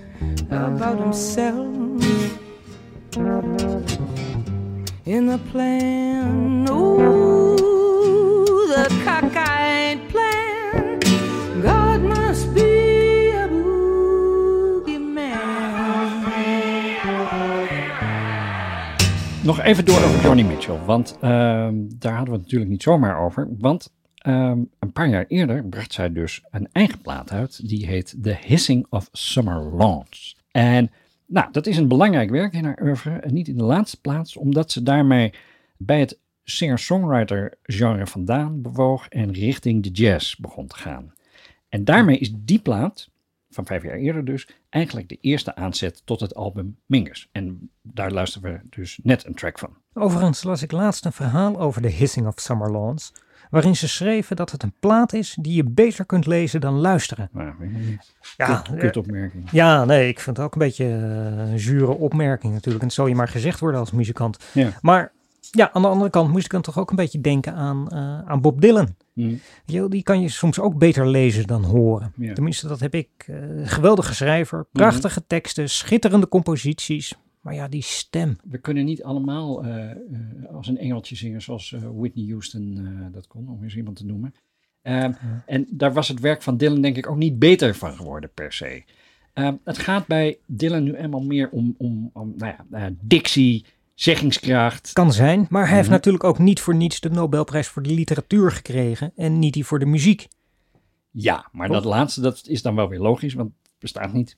about 0.51 0.99
himself 0.99 1.72
in 5.13 5.27
the 5.27 5.39
plan. 5.51 6.67
Ooh, 6.71 7.57
the 8.67 8.89
cockeyed 9.05 10.09
plan. 10.09 10.99
God 11.63 12.01
must 12.03 12.55
be 12.55 13.33
a 13.35 13.49
boogeyman. 13.49 15.03
Nog 19.45 19.61
even 19.61 19.85
door 19.85 19.97
over 19.97 20.23
Johnny 20.23 20.43
Mitchell, 20.43 20.79
want 20.85 21.17
ehm, 21.21 21.75
daar 21.99 22.17
hadden 22.17 22.33
we 22.33 22.39
het 22.39 22.43
natuurlijk 22.43 22.71
niet 22.71 22.83
zomaar 22.83 23.25
over. 23.25 23.49
Want 23.59 23.93
ehm, 24.17 24.59
een 24.79 24.93
paar 24.93 25.09
jaar 25.09 25.25
eerder 25.29 25.65
bracht 25.65 25.93
zij 25.93 26.13
dus 26.13 26.43
een 26.51 26.69
eigen 26.73 27.01
plaat 27.01 27.31
uit, 27.31 27.69
die 27.69 27.87
heet 27.87 28.17
The 28.23 28.37
Hissing 28.41 28.87
of 28.91 29.09
Summer 29.13 29.73
Lawns. 29.73 30.37
En 30.51 30.91
nou, 31.33 31.53
dat 31.53 31.67
is 31.67 31.77
een 31.77 31.89
belangrijk 31.89 32.31
werk 32.31 32.53
in 32.53 32.65
haar 32.65 33.21
en 33.21 33.35
niet 33.35 33.49
in 33.49 33.57
de 33.57 33.63
laatste 33.63 34.01
plaats, 34.01 34.37
omdat 34.37 34.71
ze 34.71 34.83
daarmee 34.83 35.35
bij 35.77 36.01
het 36.01 36.19
singer-songwriter 36.45 37.55
genre 37.63 38.07
vandaan 38.07 38.63
bewoog 38.63 39.09
en 39.09 39.33
richting 39.33 39.83
de 39.83 39.91
jazz 39.91 40.37
begon 40.37 40.67
te 40.67 40.77
gaan. 40.77 41.13
En 41.69 41.85
daarmee 41.85 42.19
is 42.19 42.33
die 42.37 42.59
plaat, 42.59 43.11
van 43.51 43.67
vijf 43.67 43.83
jaar 43.83 43.97
eerder 43.97 44.25
dus, 44.25 44.49
eigenlijk 44.69 45.09
de 45.09 45.19
eerste 45.21 45.55
aanzet 45.55 46.03
tot 46.05 46.21
het 46.21 46.35
album 46.35 46.77
Mingus. 46.87 47.29
En 47.33 47.71
daar 47.83 48.11
luisteren 48.11 48.53
we 48.53 48.61
dus 48.71 48.99
net 49.03 49.27
een 49.27 49.35
track 49.35 49.59
van. 49.59 49.77
Overigens 49.93 50.43
las 50.43 50.63
ik 50.63 50.73
laatst 50.73 51.05
een 51.05 51.13
verhaal 51.13 51.61
over 51.61 51.83
de 51.83 51.91
Hissing 51.91 52.27
of 52.27 52.41
Summer 52.41 52.71
Lawns, 52.71 53.13
waarin 53.53 53.77
ze 53.77 53.89
schreven 53.89 54.37
dat 54.37 54.51
het 54.51 54.63
een 54.63 54.73
plaat 54.81 55.13
is 55.13 55.37
die 55.41 55.55
je 55.55 55.65
beter 55.65 56.07
kunt 56.07 56.27
lezen 56.27 56.61
dan 56.61 56.75
luisteren. 56.75 57.29
Nou. 57.33 57.53
Ja, 58.37 58.47
Kut- 58.57 58.69
eh. 58.75 58.81
Ja, 59.53 59.85
nee, 59.85 60.09
ik 60.09 60.21
vind 60.21 60.37
het 60.37 60.47
ook 60.47 60.53
een 60.53 60.59
beetje 60.59 60.85
eh, 60.85 61.51
een 61.51 61.59
zure 61.59 61.93
opmerking 61.93 62.53
natuurlijk. 62.53 62.81
En 62.81 62.87
het 62.87 62.97
zal 62.97 63.07
je 63.07 63.15
maar 63.15 63.29
gezegd 63.29 63.61
worden 63.61 63.81
als 63.81 63.91
muzikant. 63.91 64.37
Ja. 64.53 64.71
Maar 64.81 65.13
ja, 65.51 65.71
aan 65.73 65.83
de 65.83 65.89
andere 65.89 66.11
kant 66.11 66.31
moest 66.31 66.45
ik 66.45 66.51
dan 66.51 66.63
toch 66.63 66.79
ook 66.79 66.91
een 66.91 66.97
beetje 66.97 67.21
denken 67.21 67.55
aan, 67.55 67.89
eh, 67.89 68.19
aan 68.31 68.41
Bob 68.41 68.61
Dylan. 68.61 68.95
Je 69.65 69.79
wel, 69.79 69.89
Die 69.89 70.03
kan 70.03 70.21
je 70.21 70.29
soms 70.29 70.59
ook 70.61 70.79
beter 70.79 71.07
lezen 71.09 71.47
dan 71.47 71.65
horen. 71.65 72.13
Tenminste, 72.35 72.69
dat 72.69 72.81
heb 72.81 72.95
ik. 72.95 73.09
geweldige 73.65 74.15
schrijver, 74.15 74.67
prachtige 74.73 75.25
teksten, 75.27 75.71
schitterende 75.71 76.29
composities. 76.29 77.15
Maar 77.43 77.55
ja, 77.55 77.69
die 77.69 77.83
stem. 77.83 78.37
We 78.45 78.59
kunnen 78.59 78.85
niet 78.85 79.03
allemaal 79.03 79.65
eh, 79.65 79.91
eh, 79.91 79.97
als 80.53 80.69
een 80.69 80.79
engeltje 80.79 81.17
zingen 81.17 81.43
zoals 81.43 81.73
eh, 81.73 81.81
Whitney 81.95 82.27
Houston 82.29 82.89
dat 83.13 83.27
kon, 83.27 83.49
om 83.49 83.63
eens 83.63 83.77
iemand 83.77 83.97
te 83.97 84.07
noemen. 84.07 84.35
Ehm, 84.83 85.13
En 85.47 85.67
daar 85.71 85.93
was 85.93 86.09
het 86.09 86.21
werk 86.21 86.43
van 86.43 86.57
Dylan 86.57 86.81
denk 86.81 86.97
ik 86.97 87.09
ook 87.11 87.17
niet 87.17 87.39
beter 87.39 87.75
van 87.75 87.93
geworden 87.97 88.31
per 88.35 88.53
se. 88.53 88.85
Ehm, 89.33 89.55
het 89.65 89.79
gaat 89.79 90.07
bij 90.07 90.39
Dylan 90.47 90.83
nu 90.83 90.95
eenmaal 90.95 91.23
meer 91.23 91.49
om, 91.51 91.75
om, 91.79 92.11
om 92.13 92.35
nou 92.37 92.55
ja, 92.71 92.91
dictie, 93.01 93.65
zeggingskracht. 93.95 94.93
Kan 94.93 95.13
zijn, 95.13 95.47
maar 95.51 95.65
hij 95.67 95.75
heeft 95.75 95.89
Mhm. 95.89 95.97
natuurlijk 95.97 96.25
ook 96.25 96.39
niet 96.39 96.61
voor 96.61 96.75
niets 96.75 97.01
de 97.01 97.11
Nobelprijs 97.11 97.69
voor 97.69 97.83
de 97.83 97.95
literatuur 97.95 98.51
gekregen 98.51 99.13
en 99.17 99.39
niet 99.39 99.53
die 99.55 99.67
voor 99.67 99.79
de 99.79 99.87
muziek. 99.87 100.29
Ja, 101.11 101.49
maar 101.53 101.69
dat 101.69 101.85
laatste 101.85 102.21
dat 102.21 102.47
is 102.47 102.63
dan 102.63 102.75
wel 102.75 102.89
weer 102.89 103.01
logisch, 103.01 103.35
want 103.35 103.53
het 103.63 103.73
bestaat 103.79 104.13
niet. 104.13 104.37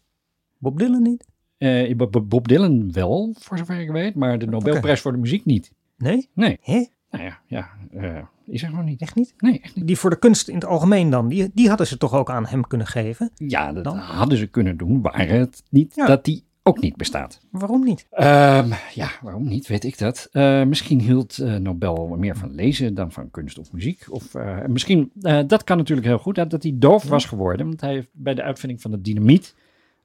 Bob 0.58 0.78
Dylan 0.78 1.02
niet? 1.02 1.24
Eh, 1.64 1.96
Bob- 2.22 2.48
Dylan 2.48 2.92
wel, 2.92 3.34
voor 3.38 3.58
zover 3.58 3.80
ik 3.80 3.90
weet, 3.90 4.14
maar 4.14 4.38
de 4.38 4.46
Nobelprijs 4.46 5.00
voor 5.00 5.12
de 5.12 5.18
muziek 5.18 5.44
niet. 5.44 5.72
Nee? 5.98 6.28
Nee. 6.34 6.58
Hè? 6.62 6.84
Nou 7.10 7.24
ja, 7.24 7.38
ja 7.46 7.68
eh, 7.92 8.18
is 8.46 8.62
er 8.62 8.68
gewoon 8.68 8.84
niet. 8.84 9.00
Echt 9.00 9.14
niet? 9.14 9.34
Nee, 9.38 9.60
echt 9.60 9.76
niet. 9.76 9.86
Die 9.86 9.98
voor 9.98 10.10
de 10.10 10.18
kunst 10.18 10.48
in 10.48 10.54
het 10.54 10.64
algemeen 10.64 11.10
dan, 11.10 11.28
die, 11.28 11.50
die 11.54 11.68
hadden 11.68 11.86
ze 11.86 11.96
toch 11.96 12.12
ook 12.14 12.30
aan 12.30 12.46
hem 12.46 12.66
kunnen 12.66 12.86
geven? 12.86 13.30
Ja, 13.34 13.72
dat 13.72 13.84
Dan? 13.84 13.96
hadden 13.96 14.38
ze 14.38 14.46
kunnen 14.46 14.76
doen, 14.76 15.00
waar 15.02 15.28
het 15.28 15.62
niet 15.70 15.94
Ja. 15.94 16.06
dat 16.06 16.24
die 16.24 16.44
ook 16.62 16.80
niet 16.80 16.96
bestaat. 16.96 17.40
Waarom 17.50 17.84
niet? 17.84 18.06
Ehm, 18.10 18.70
ja, 18.94 19.08
waarom 19.22 19.48
niet, 19.48 19.66
weet 19.66 19.84
ik 19.84 19.98
dat. 19.98 20.28
Eh, 20.32 20.64
misschien 20.64 21.00
hield 21.00 21.38
Nobel 21.60 22.06
meer 22.18 22.36
van 22.36 22.54
lezen 22.54 22.94
dan 22.94 23.12
van 23.12 23.30
kunst 23.30 23.58
of 23.58 23.72
muziek. 23.72 24.06
Of 24.10 24.34
misschien, 24.66 25.10
dat 25.46 25.64
kan 25.64 25.76
natuurlijk 25.76 26.06
heel 26.06 26.18
goed, 26.18 26.34
dat 26.34 26.62
hij 26.62 26.72
doof 26.74 27.04
was 27.04 27.24
geworden. 27.24 27.66
Want 27.66 27.80
hij 27.80 27.92
heeft 27.92 28.08
bij 28.12 28.34
de 28.34 28.42
uitvinding 28.42 28.80
van 28.80 28.90
de 28.90 29.00
dynamiet, 29.00 29.54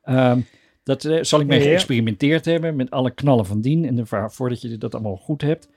ehm, 0.03 0.39
dat 0.89 1.05
eh, 1.05 1.23
zal 1.23 1.39
ik 1.39 1.47
mee 1.47 1.59
Ja. 1.59 1.65
geëxperimenteerd 1.65 2.45
hebben 2.45 2.75
met 2.75 2.91
alle 2.91 3.11
knallen 3.11 3.45
van 3.45 3.61
dien. 3.61 3.85
En 3.85 3.95
de, 3.95 4.05
voordat 4.05 4.61
je 4.61 4.77
dat 4.77 4.93
allemaal 4.93 5.15
goed 5.15 5.41
hebt. 5.41 5.69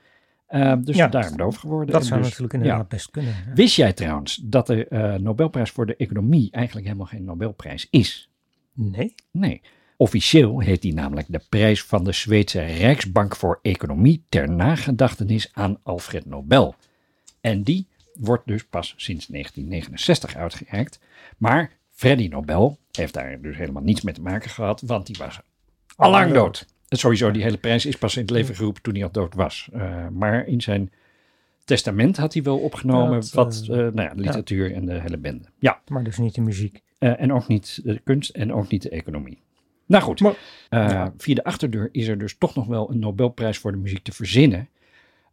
Ehm, 0.47 0.81
dus 0.83 0.95
Ja, 0.95 1.07
daarom 1.07 1.37
doof 1.37 1.55
geworden. 1.55 1.91
Dat 1.91 2.01
En 2.01 2.07
zou 2.07 2.19
dus, 2.19 2.29
natuurlijk 2.29 2.53
ja. 2.53 2.59
inderdaad 2.59 2.89
best 2.89 3.11
kunnen. 3.11 3.31
ja. 3.47 3.53
Wist 3.53 3.75
jij 3.75 3.93
trouwens 3.93 4.39
dat 4.43 4.67
de 4.67 4.87
eh, 4.87 5.13
Nobelprijs 5.15 5.71
voor 5.71 5.85
de 5.85 5.95
economie 5.95 6.47
eigenlijk 6.51 6.85
helemaal 6.85 7.07
geen 7.07 7.23
Nobelprijs 7.23 7.87
is? 7.89 8.29
Nee? 8.73 9.15
Nee. 9.31 9.61
Officieel 9.97 10.59
heet 10.59 10.81
die 10.81 10.93
namelijk 10.93 11.27
de 11.29 11.41
prijs 11.49 11.83
van 11.83 12.03
de 12.03 12.11
Zweedse 12.11 12.61
Rijksbank 12.61 13.35
voor 13.35 13.59
Economie 13.61 14.23
ter 14.29 14.49
nagedachtenis 14.49 15.49
aan 15.53 15.77
Alfred 15.83 16.25
Nobel. 16.25 16.75
En 17.41 17.63
die 17.63 17.87
wordt 18.13 18.47
dus 18.47 18.63
pas 18.65 18.93
sinds 18.97 19.25
1969 19.27 20.35
uitgereikt. 20.35 20.99
Maar 21.37 21.71
Freddy 21.93 22.27
Nobel 22.27 22.77
heeft 22.91 23.13
daar 23.13 23.41
dus 23.41 23.57
helemaal 23.57 23.83
niets 23.83 24.01
mee 24.01 24.13
te 24.13 24.21
maken 24.21 24.49
gehad, 24.49 24.81
want 24.81 25.05
die 25.07 25.15
was 25.19 25.39
allang 25.95 26.33
dood. 26.33 26.65
En 26.87 26.97
sowieso, 26.97 27.31
die 27.31 27.43
hele 27.43 27.57
prijs 27.57 27.85
is 27.85 27.95
pas 27.97 28.15
in 28.15 28.21
het 28.21 28.31
leven 28.31 28.55
geroepen 28.55 28.81
toen 28.81 28.93
hij 28.93 29.03
al 29.03 29.11
dood 29.11 29.33
was. 29.35 29.69
Eh, 29.73 30.07
maar 30.07 30.47
in 30.47 30.61
zijn 30.61 30.91
testament 31.65 32.17
had 32.17 32.33
hij 32.33 32.43
wel 32.43 32.57
opgenomen 32.59 33.19
Dat, 33.19 33.31
wat, 33.31 33.61
eh, 33.61 33.67
nou 33.77 34.01
ja, 34.01 34.11
literatuur 34.15 34.73
en 34.73 34.85
de 34.85 35.01
hele 35.01 35.17
bende. 35.17 35.45
Ja, 35.59 35.81
Maar 35.87 36.03
dus 36.03 36.17
niet 36.17 36.35
de 36.35 36.41
muziek. 36.41 36.81
en 36.99 37.33
ook 37.33 37.47
niet 37.47 37.81
de 37.83 37.99
kunst 38.03 38.29
en 38.29 38.53
ook 38.53 38.69
niet 38.69 38.81
de 38.81 38.89
economie. 38.89 39.41
Nou 39.85 40.03
goed, 40.03 40.19
Maar- 40.21 41.11
via 41.17 41.35
de 41.35 41.43
achterdeur 41.43 41.89
is 41.91 42.07
er 42.07 42.17
dus 42.17 42.37
toch 42.37 42.55
nog 42.55 42.65
wel 42.67 42.89
een 42.91 42.99
Nobelprijs 42.99 43.57
voor 43.57 43.71
de 43.71 43.77
muziek 43.77 44.03
te 44.03 44.11
verzinnen. 44.11 44.69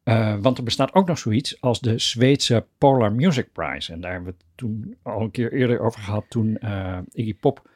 Eh, 0.03 0.35
want 0.41 0.59
er 0.59 0.65
bestaat 0.65 0.95
ook 0.95 1.07
nog 1.07 1.19
zoiets 1.19 1.61
als 1.61 1.81
de 1.81 1.99
Zweedse 1.99 2.67
Polar 2.79 3.13
Music 3.13 3.53
Prize. 3.53 3.93
En 3.93 4.01
daar 4.01 4.13
hebben 4.13 4.31
we 4.31 4.37
het 4.39 4.47
toen 4.55 4.97
al 5.03 5.21
een 5.21 5.31
keer 5.31 5.53
eerder 5.53 5.81
over 5.81 6.01
gehad 6.01 6.25
toen 6.29 6.57
eh, 6.59 6.99
Iggy 7.13 7.35
Pop 7.35 7.69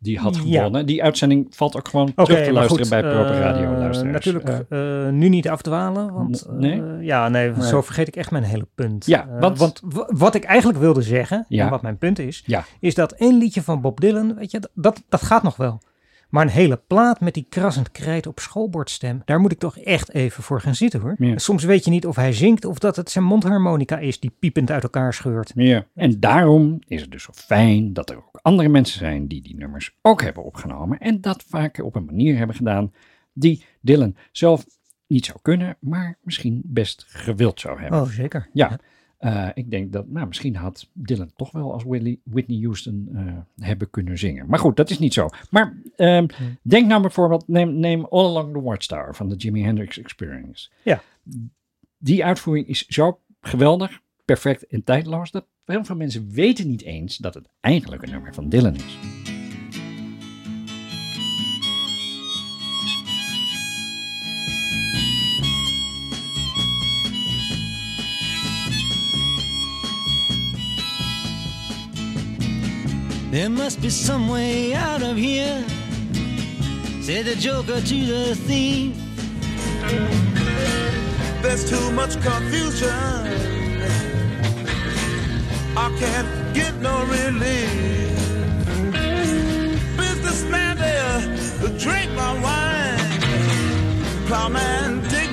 die 0.00 0.18
had 0.18 0.36
Ja. 0.36 0.40
gewonnen. 0.56 0.86
Die 0.86 1.02
uitzending 1.02 1.46
valt 1.50 1.76
ook 1.76 1.88
gewoon 1.88 2.14
terug 2.14 2.44
te 2.44 2.52
luisteren 2.52 2.86
goed, 2.86 2.90
bij 2.90 3.00
Proper 3.12 3.30
eh, 3.34 3.38
Radio 3.40 3.70
luisteraars. 3.70 4.12
Natuurlijk 4.24 4.68
nu 5.12 5.28
niet 5.28 5.48
afdwalen, 5.48 6.12
want 6.12 6.46
nee? 6.50 6.82
ja, 7.00 7.28
nee, 7.28 7.50
Nee. 7.50 7.66
zo 7.66 7.82
vergeet 7.82 8.08
ik 8.08 8.16
echt 8.16 8.30
mijn 8.30 8.44
hele 8.44 8.66
punt. 8.74 9.06
Ja, 9.06 9.28
want- 9.40 9.58
want 9.58 9.80
wat 10.08 10.34
ik 10.34 10.44
eigenlijk 10.44 10.78
wilde 10.78 11.02
zeggen, 11.02 11.44
Ja. 11.48 11.64
en 11.64 11.70
wat 11.70 11.82
mijn 11.82 11.98
punt 11.98 12.18
is, 12.18 12.42
Ja. 12.46 12.64
is 12.80 12.94
dat 12.94 13.12
één 13.12 13.38
liedje 13.38 13.62
van 13.62 13.80
Bob 13.80 14.00
Dylan, 14.00 14.34
weet 14.34 14.50
je, 14.50 14.68
dat, 14.74 15.04
dat 15.08 15.22
gaat 15.22 15.42
nog 15.42 15.56
wel. 15.56 15.80
Maar 16.28 16.42
een 16.42 16.50
hele 16.50 16.80
plaat 16.86 17.20
met 17.20 17.34
die 17.34 17.46
krassend 17.48 17.90
krijt 17.90 18.26
op 18.26 18.38
schoolbordstem, 18.38 19.22
daar 19.24 19.40
moet 19.40 19.52
ik 19.52 19.58
toch 19.58 19.78
echt 19.78 20.12
even 20.12 20.42
voor 20.42 20.60
gaan 20.60 20.74
zitten 20.74 21.00
hoor. 21.00 21.14
Ja. 21.18 21.38
Soms 21.38 21.64
weet 21.64 21.84
je 21.84 21.90
niet 21.90 22.06
of 22.06 22.16
hij 22.16 22.32
zingt 22.32 22.64
of 22.64 22.78
dat 22.78 22.96
het 22.96 23.10
zijn 23.10 23.24
mondharmonica 23.24 23.98
is 23.98 24.20
die 24.20 24.36
piepend 24.38 24.70
uit 24.70 24.82
elkaar 24.82 25.14
scheurt. 25.14 25.52
Ja. 25.54 25.86
En 25.94 26.20
daarom 26.20 26.78
is 26.86 27.00
het 27.00 27.10
dus 27.10 27.22
zo 27.22 27.32
fijn 27.34 27.92
dat 27.92 28.10
er 28.10 28.16
ook 28.16 28.38
andere 28.42 28.68
mensen 28.68 28.98
zijn 28.98 29.26
die 29.26 29.42
die 29.42 29.56
nummers 29.56 29.96
ook 30.02 30.22
hebben 30.22 30.44
opgenomen. 30.44 30.98
En 30.98 31.20
dat 31.20 31.44
vaak 31.48 31.82
op 31.82 31.94
een 31.94 32.04
manier 32.04 32.36
hebben 32.36 32.56
gedaan 32.56 32.92
die 33.32 33.64
Dylan 33.80 34.16
zelf 34.32 34.66
niet 35.06 35.24
zou 35.24 35.38
kunnen, 35.42 35.76
maar 35.80 36.18
misschien 36.22 36.62
best 36.64 37.04
gewild 37.08 37.60
zou 37.60 37.80
hebben. 37.80 38.00
Oh, 38.00 38.08
zeker. 38.08 38.48
Ja. 38.52 38.78
Eh, 39.18 39.48
ik 39.54 39.70
denk 39.70 39.92
dat, 39.92 40.08
nou, 40.08 40.26
misschien 40.26 40.56
had 40.56 40.88
Dylan 40.92 41.30
toch 41.36 41.50
wel 41.50 41.72
als 41.72 41.84
Whitney, 41.84 42.18
Whitney 42.22 42.58
Houston 42.62 43.08
eh, 43.14 43.64
hebben 43.66 43.90
kunnen 43.90 44.18
zingen. 44.18 44.46
Maar 44.46 44.58
goed, 44.58 44.76
dat 44.76 44.90
is 44.90 44.98
niet 44.98 45.14
zo. 45.14 45.28
Maar 45.50 45.76
ehm, 45.96 46.26
denk 46.62 46.86
nou 46.86 47.00
bijvoorbeeld, 47.00 47.48
neem, 47.48 47.78
neem 47.78 48.04
All 48.04 48.24
Along 48.24 48.52
the 48.52 48.62
Watchtower 48.62 49.14
van 49.14 49.28
de 49.28 49.36
Jimi 49.36 49.62
Hendrix 49.62 49.98
Experience. 49.98 50.68
Ja. 50.82 51.02
Die 51.98 52.24
uitvoering 52.24 52.66
is 52.66 52.86
zo 52.86 53.20
geweldig, 53.40 54.00
perfect 54.24 54.66
en 54.66 54.84
tijdloos, 54.84 55.30
dat 55.30 55.46
heel 55.64 55.84
veel 55.84 55.96
mensen 55.96 56.30
weten 56.30 56.68
niet 56.68 56.82
eens 56.82 57.16
dat 57.16 57.34
het 57.34 57.48
eigenlijk 57.60 58.02
een 58.02 58.10
nummer 58.10 58.34
van 58.34 58.48
Dylan 58.48 58.74
is. 58.74 58.98
There 73.30 73.50
must 73.50 73.82
be 73.82 73.90
some 73.90 74.28
way 74.28 74.74
out 74.74 75.02
of 75.02 75.16
here, 75.16 75.64
said 77.02 77.26
the 77.26 77.36
joker 77.36 77.80
to 77.80 78.06
the 78.06 78.34
thief. 78.34 78.96
There's 81.42 81.68
too 81.68 81.90
much 81.92 82.20
confusion. 82.22 82.88
I 85.76 85.88
can't 86.00 86.54
get 86.54 86.74
no 86.80 87.04
relief. 87.04 88.08
Businessman 89.96 90.78
there 90.78 91.38
drink 91.78 92.10
my 92.12 92.32
wine. 92.42 93.20
Plowman 94.26 95.00
dig 95.08 95.27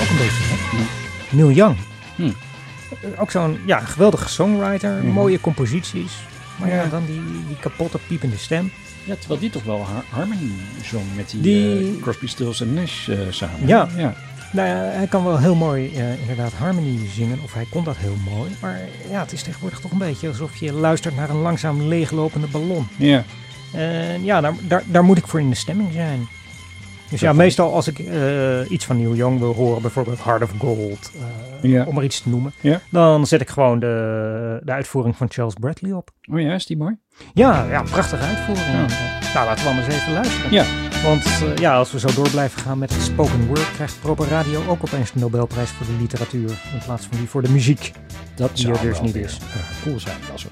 ook 0.00 0.08
een 0.10 0.16
beetje 0.16 0.42
heb? 0.44 0.88
Neil 1.30 1.50
Young. 1.50 1.76
Hm. 2.16 2.22
Eh, 2.22 3.20
Ook 3.20 3.30
zo'n 3.30 3.58
ja, 3.66 3.78
geweldige 3.80 4.28
songwriter, 4.28 4.92
Mhm. 4.96 5.06
mooie 5.12 5.40
composities. 5.40 6.12
Maar 6.58 6.68
ja, 6.68 6.74
Ja. 6.82 6.88
dan 6.88 7.06
die, 7.06 7.20
die 7.46 7.56
kapotte 7.60 7.98
piepende 8.06 8.36
stem. 8.36 8.70
Ja, 9.04 9.14
terwijl 9.18 9.40
die 9.40 9.50
toch 9.50 9.62
wel 9.64 9.84
har- 9.84 10.04
Harmony 10.10 10.50
zong 10.84 11.04
met 11.16 11.30
die, 11.30 11.40
Die- 11.40 11.94
eh, 11.96 12.02
Crosby, 12.02 12.26
Stills 12.26 12.60
en 12.60 12.74
Nash 12.74 13.08
eh, 13.08 13.18
samen. 13.30 13.66
Ja. 13.66 13.88
ja. 13.96 14.14
Nou 14.52 14.68
ja, 14.68 14.74
hij 14.74 15.06
kan 15.06 15.24
wel 15.24 15.38
heel 15.38 15.54
mooi 15.54 15.90
eh, 15.94 16.20
inderdaad 16.20 16.52
harmony 16.52 16.98
zingen, 17.14 17.38
of 17.42 17.52
hij 17.54 17.66
kon 17.70 17.84
dat 17.84 17.96
heel 17.96 18.16
mooi. 18.30 18.50
Maar 18.60 18.80
ja, 19.10 19.20
het 19.20 19.32
is 19.32 19.42
tegenwoordig 19.42 19.80
toch 19.80 19.90
een 19.90 19.98
beetje 19.98 20.28
alsof 20.28 20.56
je 20.56 20.72
luistert 20.72 21.16
naar 21.16 21.30
een 21.30 21.36
langzaam 21.36 21.82
leeglopende 21.82 22.46
ballon. 22.46 22.86
Ja. 22.96 23.24
En 23.72 24.24
ja, 24.24 24.40
daar, 24.40 24.54
daar, 24.60 24.82
daar 24.86 25.04
moet 25.04 25.18
ik 25.18 25.26
voor 25.26 25.40
in 25.40 25.50
de 25.50 25.56
stemming 25.56 25.92
zijn. 25.92 26.28
Dus 27.12 27.20
ja, 27.20 27.32
meestal 27.32 27.72
als 27.74 27.86
ik 27.88 27.98
eh, 27.98 28.70
iets 28.70 28.84
van 28.84 28.96
Neil 28.96 29.14
Young 29.14 29.38
wil 29.38 29.54
horen, 29.54 29.82
bijvoorbeeld 29.82 30.24
Heart 30.24 30.42
of 30.42 30.50
Gold, 30.58 31.10
eh, 31.62 31.70
Ja. 31.70 31.84
om 31.84 31.96
er 31.98 32.04
iets 32.04 32.20
te 32.20 32.28
noemen, 32.28 32.52
Ja. 32.60 32.80
dan 32.90 33.26
zet 33.26 33.40
ik 33.40 33.48
gewoon 33.50 33.78
de, 33.78 34.60
de 34.64 34.72
uitvoering 34.72 35.16
van 35.16 35.26
Charles 35.30 35.54
Bradley 35.54 35.92
op. 35.92 36.10
Oh 36.32 36.40
ja, 36.40 36.54
is 36.54 36.66
die 36.66 36.76
mooi? 36.76 36.96
Ja, 37.34 37.66
ja 37.70 37.82
prachtige 37.82 38.24
uitvoering. 38.24 38.66
Ja. 38.66 38.86
Nou, 39.34 39.46
laten 39.46 39.64
we 39.64 39.70
anders 39.70 39.86
even 39.88 40.12
luisteren. 40.12 40.52
Ja. 40.52 40.64
Want 41.04 41.24
eh, 41.24 41.56
ja, 41.56 41.76
als 41.76 41.92
we 41.92 41.98
zo 41.98 42.08
door 42.14 42.30
blijven 42.30 42.60
gaan 42.60 42.78
met 42.78 42.92
spoken 42.92 43.46
word, 43.46 43.72
krijgt 43.74 44.00
Proper 44.00 44.28
Radio 44.28 44.60
ook 44.68 44.82
opeens 44.82 45.12
de 45.12 45.18
Nobelprijs 45.18 45.70
voor 45.70 45.86
de 45.86 45.92
literatuur. 46.00 46.50
In 46.50 46.80
plaats 46.84 47.06
van 47.06 47.18
die 47.18 47.28
voor 47.28 47.42
de 47.42 47.50
muziek. 47.50 47.92
Dat 48.34 48.56
Die 48.56 48.68
er 48.68 48.74
zou 48.76 48.88
dus 48.88 49.00
niet 49.00 49.12
weer, 49.12 49.24
is. 49.24 49.38
cool 49.84 49.98
zijn 50.00 50.16
als 50.32 50.42
we 50.44 50.48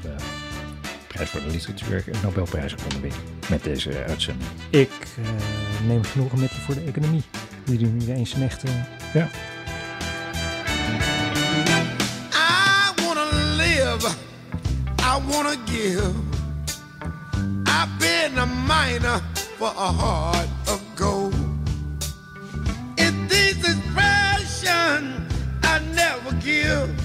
voor 1.28 1.40
de 1.40 1.50
literatuur 1.50 2.04
een 2.06 2.18
Nobelprijs 2.22 2.74
konden 2.74 3.00
winnen 3.00 3.20
met 3.48 3.64
deze 3.64 4.04
uitzending. 4.08 4.50
Ik 4.70 4.90
eh, 4.90 5.86
neem 5.86 6.04
genoegen 6.04 6.40
met 6.40 6.50
je 6.50 6.60
voor 6.60 6.74
de 6.74 6.84
economie. 6.84 7.22
Die 7.64 7.78
doen 7.78 7.96
niet 7.96 8.08
eens 8.08 8.32
een 8.34 8.42
echte... 8.42 8.66
Ja. 9.12 9.28
I 12.32 13.02
wanna 13.04 13.54
live, 13.56 14.08
I 15.00 15.20
wanna 15.28 15.54
give. 15.64 16.12
I've 17.66 17.88
been 17.98 18.38
a 18.38 18.46
miner 18.46 19.20
for 19.56 19.72
a 19.76 19.92
heart 19.92 20.48
of 20.66 20.80
gold. 20.94 21.34
In 22.94 23.26
this 23.28 23.56
expression, 23.64 25.26
I 25.62 25.78
never 25.94 26.32
give. 26.42 26.99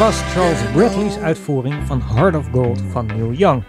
Was 0.00 0.22
Charles 0.22 0.72
Bradley's 0.72 1.16
uitvoering 1.16 1.86
van 1.86 2.00
Heart 2.00 2.34
of 2.34 2.48
Gold 2.52 2.80
van 2.80 3.06
Neil 3.06 3.32
Young. 3.32 3.64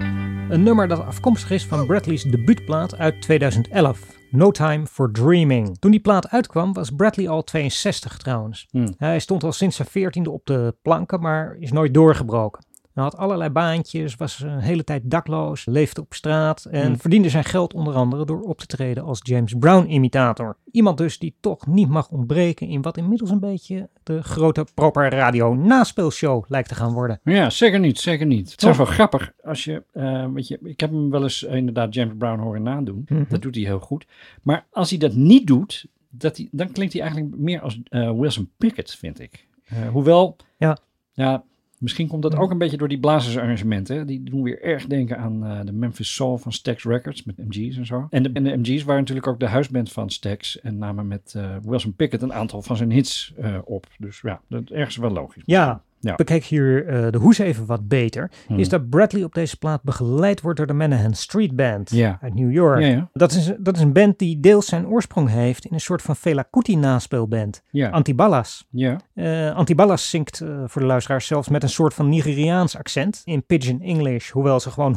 Een 0.49 0.63
nummer 0.63 0.87
dat 0.87 0.99
afkomstig 0.99 1.51
is 1.51 1.65
van 1.65 1.85
Bradley's 1.85 2.23
debuutplaat 2.23 2.97
uit 2.97 3.21
2011, 3.21 3.99
No 4.29 4.51
Time 4.51 4.85
for 4.85 5.11
Dreaming. 5.11 5.77
Toen 5.79 5.91
die 5.91 5.99
plaat 5.99 6.29
uitkwam 6.29 6.73
was 6.73 6.89
Bradley 6.89 7.29
al 7.29 7.43
62 7.43 8.17
trouwens. 8.17 8.67
Hmm. 8.69 8.93
Hij 8.97 9.19
stond 9.19 9.43
al 9.43 9.51
sinds 9.51 9.75
zijn 9.75 9.87
14e 9.87 10.31
op 10.31 10.45
de 10.45 10.75
planken, 10.81 11.21
maar 11.21 11.55
is 11.59 11.71
nooit 11.71 11.93
doorgebroken. 11.93 12.65
Hij 12.93 13.03
had 13.03 13.17
allerlei 13.17 13.49
baantjes, 13.49 14.15
was 14.15 14.39
een 14.39 14.59
hele 14.59 14.83
tijd 14.83 15.01
dakloos, 15.11 15.65
leefde 15.65 16.01
op 16.01 16.13
straat 16.13 16.65
en 16.65 16.85
Hmm. 16.85 16.97
verdiende 16.99 17.29
zijn 17.29 17.43
geld 17.43 17.73
onder 17.73 17.93
andere 17.93 18.25
door 18.25 18.41
op 18.41 18.59
te 18.59 18.65
treden 18.65 19.03
als 19.03 19.19
James 19.23 19.53
Brown-imitator. 19.59 20.57
Iemand 20.71 20.97
dus 20.97 21.19
die 21.19 21.35
toch 21.39 21.67
niet 21.67 21.89
mag 21.89 22.09
ontbreken 22.09 22.67
in 22.67 22.81
wat 22.81 22.97
inmiddels 22.97 23.29
een 23.29 23.39
beetje 23.39 23.89
de 24.03 24.23
grote 24.23 24.65
proper 24.73 25.09
radio 25.11 25.53
naspeelshow 25.55 26.43
lijkt 26.47 26.67
te 26.69 26.75
gaan 26.75 26.93
worden. 26.93 27.19
Ja, 27.23 27.49
zeker 27.49 27.79
niet, 27.79 27.99
zeker 27.99 28.25
niet. 28.25 28.51
Het 28.51 28.63
is 28.63 28.77
wel 28.77 28.85
grappig 28.85 29.31
als 29.43 29.63
je, 29.63 29.83
eh, 29.91 30.25
weet 30.33 30.47
je, 30.47 30.59
ik 30.63 30.79
heb 30.79 30.89
hem 30.91 31.09
wel 31.09 31.23
eens 31.23 31.45
eh, 31.45 31.55
inderdaad 31.55 31.93
James 31.93 32.13
Brown 32.17 32.39
horen 32.41 32.63
nadoen. 32.63 33.05
Mhm. 33.07 33.23
Dat 33.29 33.41
doet 33.41 33.55
hij 33.55 33.63
heel 33.63 33.79
goed. 33.79 34.05
Maar 34.41 34.65
als 34.71 34.89
hij 34.89 34.99
dat 34.99 35.13
niet 35.13 35.47
doet, 35.47 35.85
dat 36.09 36.37
hij, 36.37 36.47
dan 36.51 36.71
klinkt 36.71 36.93
hij 36.93 37.01
eigenlijk 37.01 37.35
meer 37.37 37.61
als 37.61 37.79
eh, 37.83 38.11
Wilson 38.11 38.49
Pickett, 38.57 38.95
vind 38.95 39.19
ik. 39.19 39.47
Hoewel, 39.91 40.35
Ja. 40.57 40.77
ja, 41.13 41.43
misschien 41.81 42.07
komt 42.07 42.21
dat 42.21 42.31
Ja. 42.33 42.37
ook 42.39 42.51
een 42.51 42.57
beetje 42.57 42.77
door 42.77 42.87
die 42.87 42.99
blazersarrangementen. 42.99 43.95
hè. 43.97 44.05
Die 44.05 44.23
doen 44.23 44.43
weer 44.43 44.61
erg 44.63 44.85
denken 44.87 45.17
aan 45.17 45.45
eh, 45.45 45.59
de 45.65 45.71
Memphis 45.73 46.13
Soul 46.13 46.37
van 46.37 46.51
Stax 46.51 46.83
Records 46.83 47.23
met 47.23 47.37
MG's 47.37 47.77
en 47.77 47.85
zo. 47.85 48.07
En 48.09 48.23
de, 48.23 48.29
en 48.33 48.43
de 48.43 48.57
MG's 48.57 48.83
waren 48.83 49.01
natuurlijk 49.01 49.27
ook 49.27 49.39
de 49.39 49.47
huisband 49.47 49.91
van 49.91 50.09
Stax 50.09 50.59
en 50.59 50.77
namen 50.77 51.07
met 51.07 51.33
eh, 51.35 51.55
Wilson 51.63 51.93
Pickett 51.93 52.23
een 52.23 52.33
aantal 52.33 52.61
van 52.61 52.77
zijn 52.77 52.91
hits 52.91 53.33
eh, 53.37 53.57
op. 53.65 53.87
Dus 53.97 54.19
ja, 54.21 54.41
dat 54.49 54.61
is 54.63 54.71
ergens 54.71 54.97
wel 54.97 55.11
logisch. 55.11 55.43
Ja, 55.45 55.81
Ja. 56.01 56.15
bekijk 56.15 56.43
hier 56.43 56.87
eh, 56.87 57.11
de 57.11 57.17
hoes 57.17 57.37
even 57.37 57.65
wat 57.65 57.87
beter. 57.87 58.31
Hmm. 58.47 58.59
Is 58.59 58.69
dat 58.69 58.89
Bradley 58.89 59.23
op 59.23 59.33
deze 59.33 59.57
plaat 59.57 59.83
begeleid 59.83 60.41
wordt 60.41 60.57
door 60.57 60.67
de 60.67 60.73
Manahan 60.73 61.13
Street 61.13 61.55
Band 61.55 61.89
Ja. 61.89 62.17
uit 62.21 62.33
New 62.33 62.51
York. 62.51 62.81
Ja. 62.81 63.09
Dat, 63.13 63.31
is, 63.31 63.51
dat 63.59 63.75
is 63.75 63.81
een 63.81 63.93
band 63.93 64.19
die 64.19 64.39
deels 64.39 64.65
zijn 64.65 64.87
oorsprong 64.87 65.29
heeft 65.29 65.65
in 65.65 65.73
een 65.73 65.79
soort 65.79 66.01
van 66.01 66.15
Fela 66.15 66.47
Kuti 66.51 66.75
naspeelband. 66.75 67.63
Antiballas. 67.91 68.67
Ja. 68.69 68.99
Eh, 69.13 69.55
Antiballas 69.55 70.09
zingt 70.09 70.41
eh, 70.41 70.63
voor 70.65 70.81
de 70.81 70.87
luisteraars 70.87 71.27
zelfs 71.27 71.49
met 71.49 71.63
een 71.63 71.69
soort 71.69 71.93
van 71.93 72.09
Nigeriaans 72.09 72.77
accent 72.77 73.21
in 73.25 73.45
Pidgin 73.45 73.81
English, 73.81 74.29
hoewel 74.29 74.59
ze 74.59 74.71
gewoon 74.71 74.95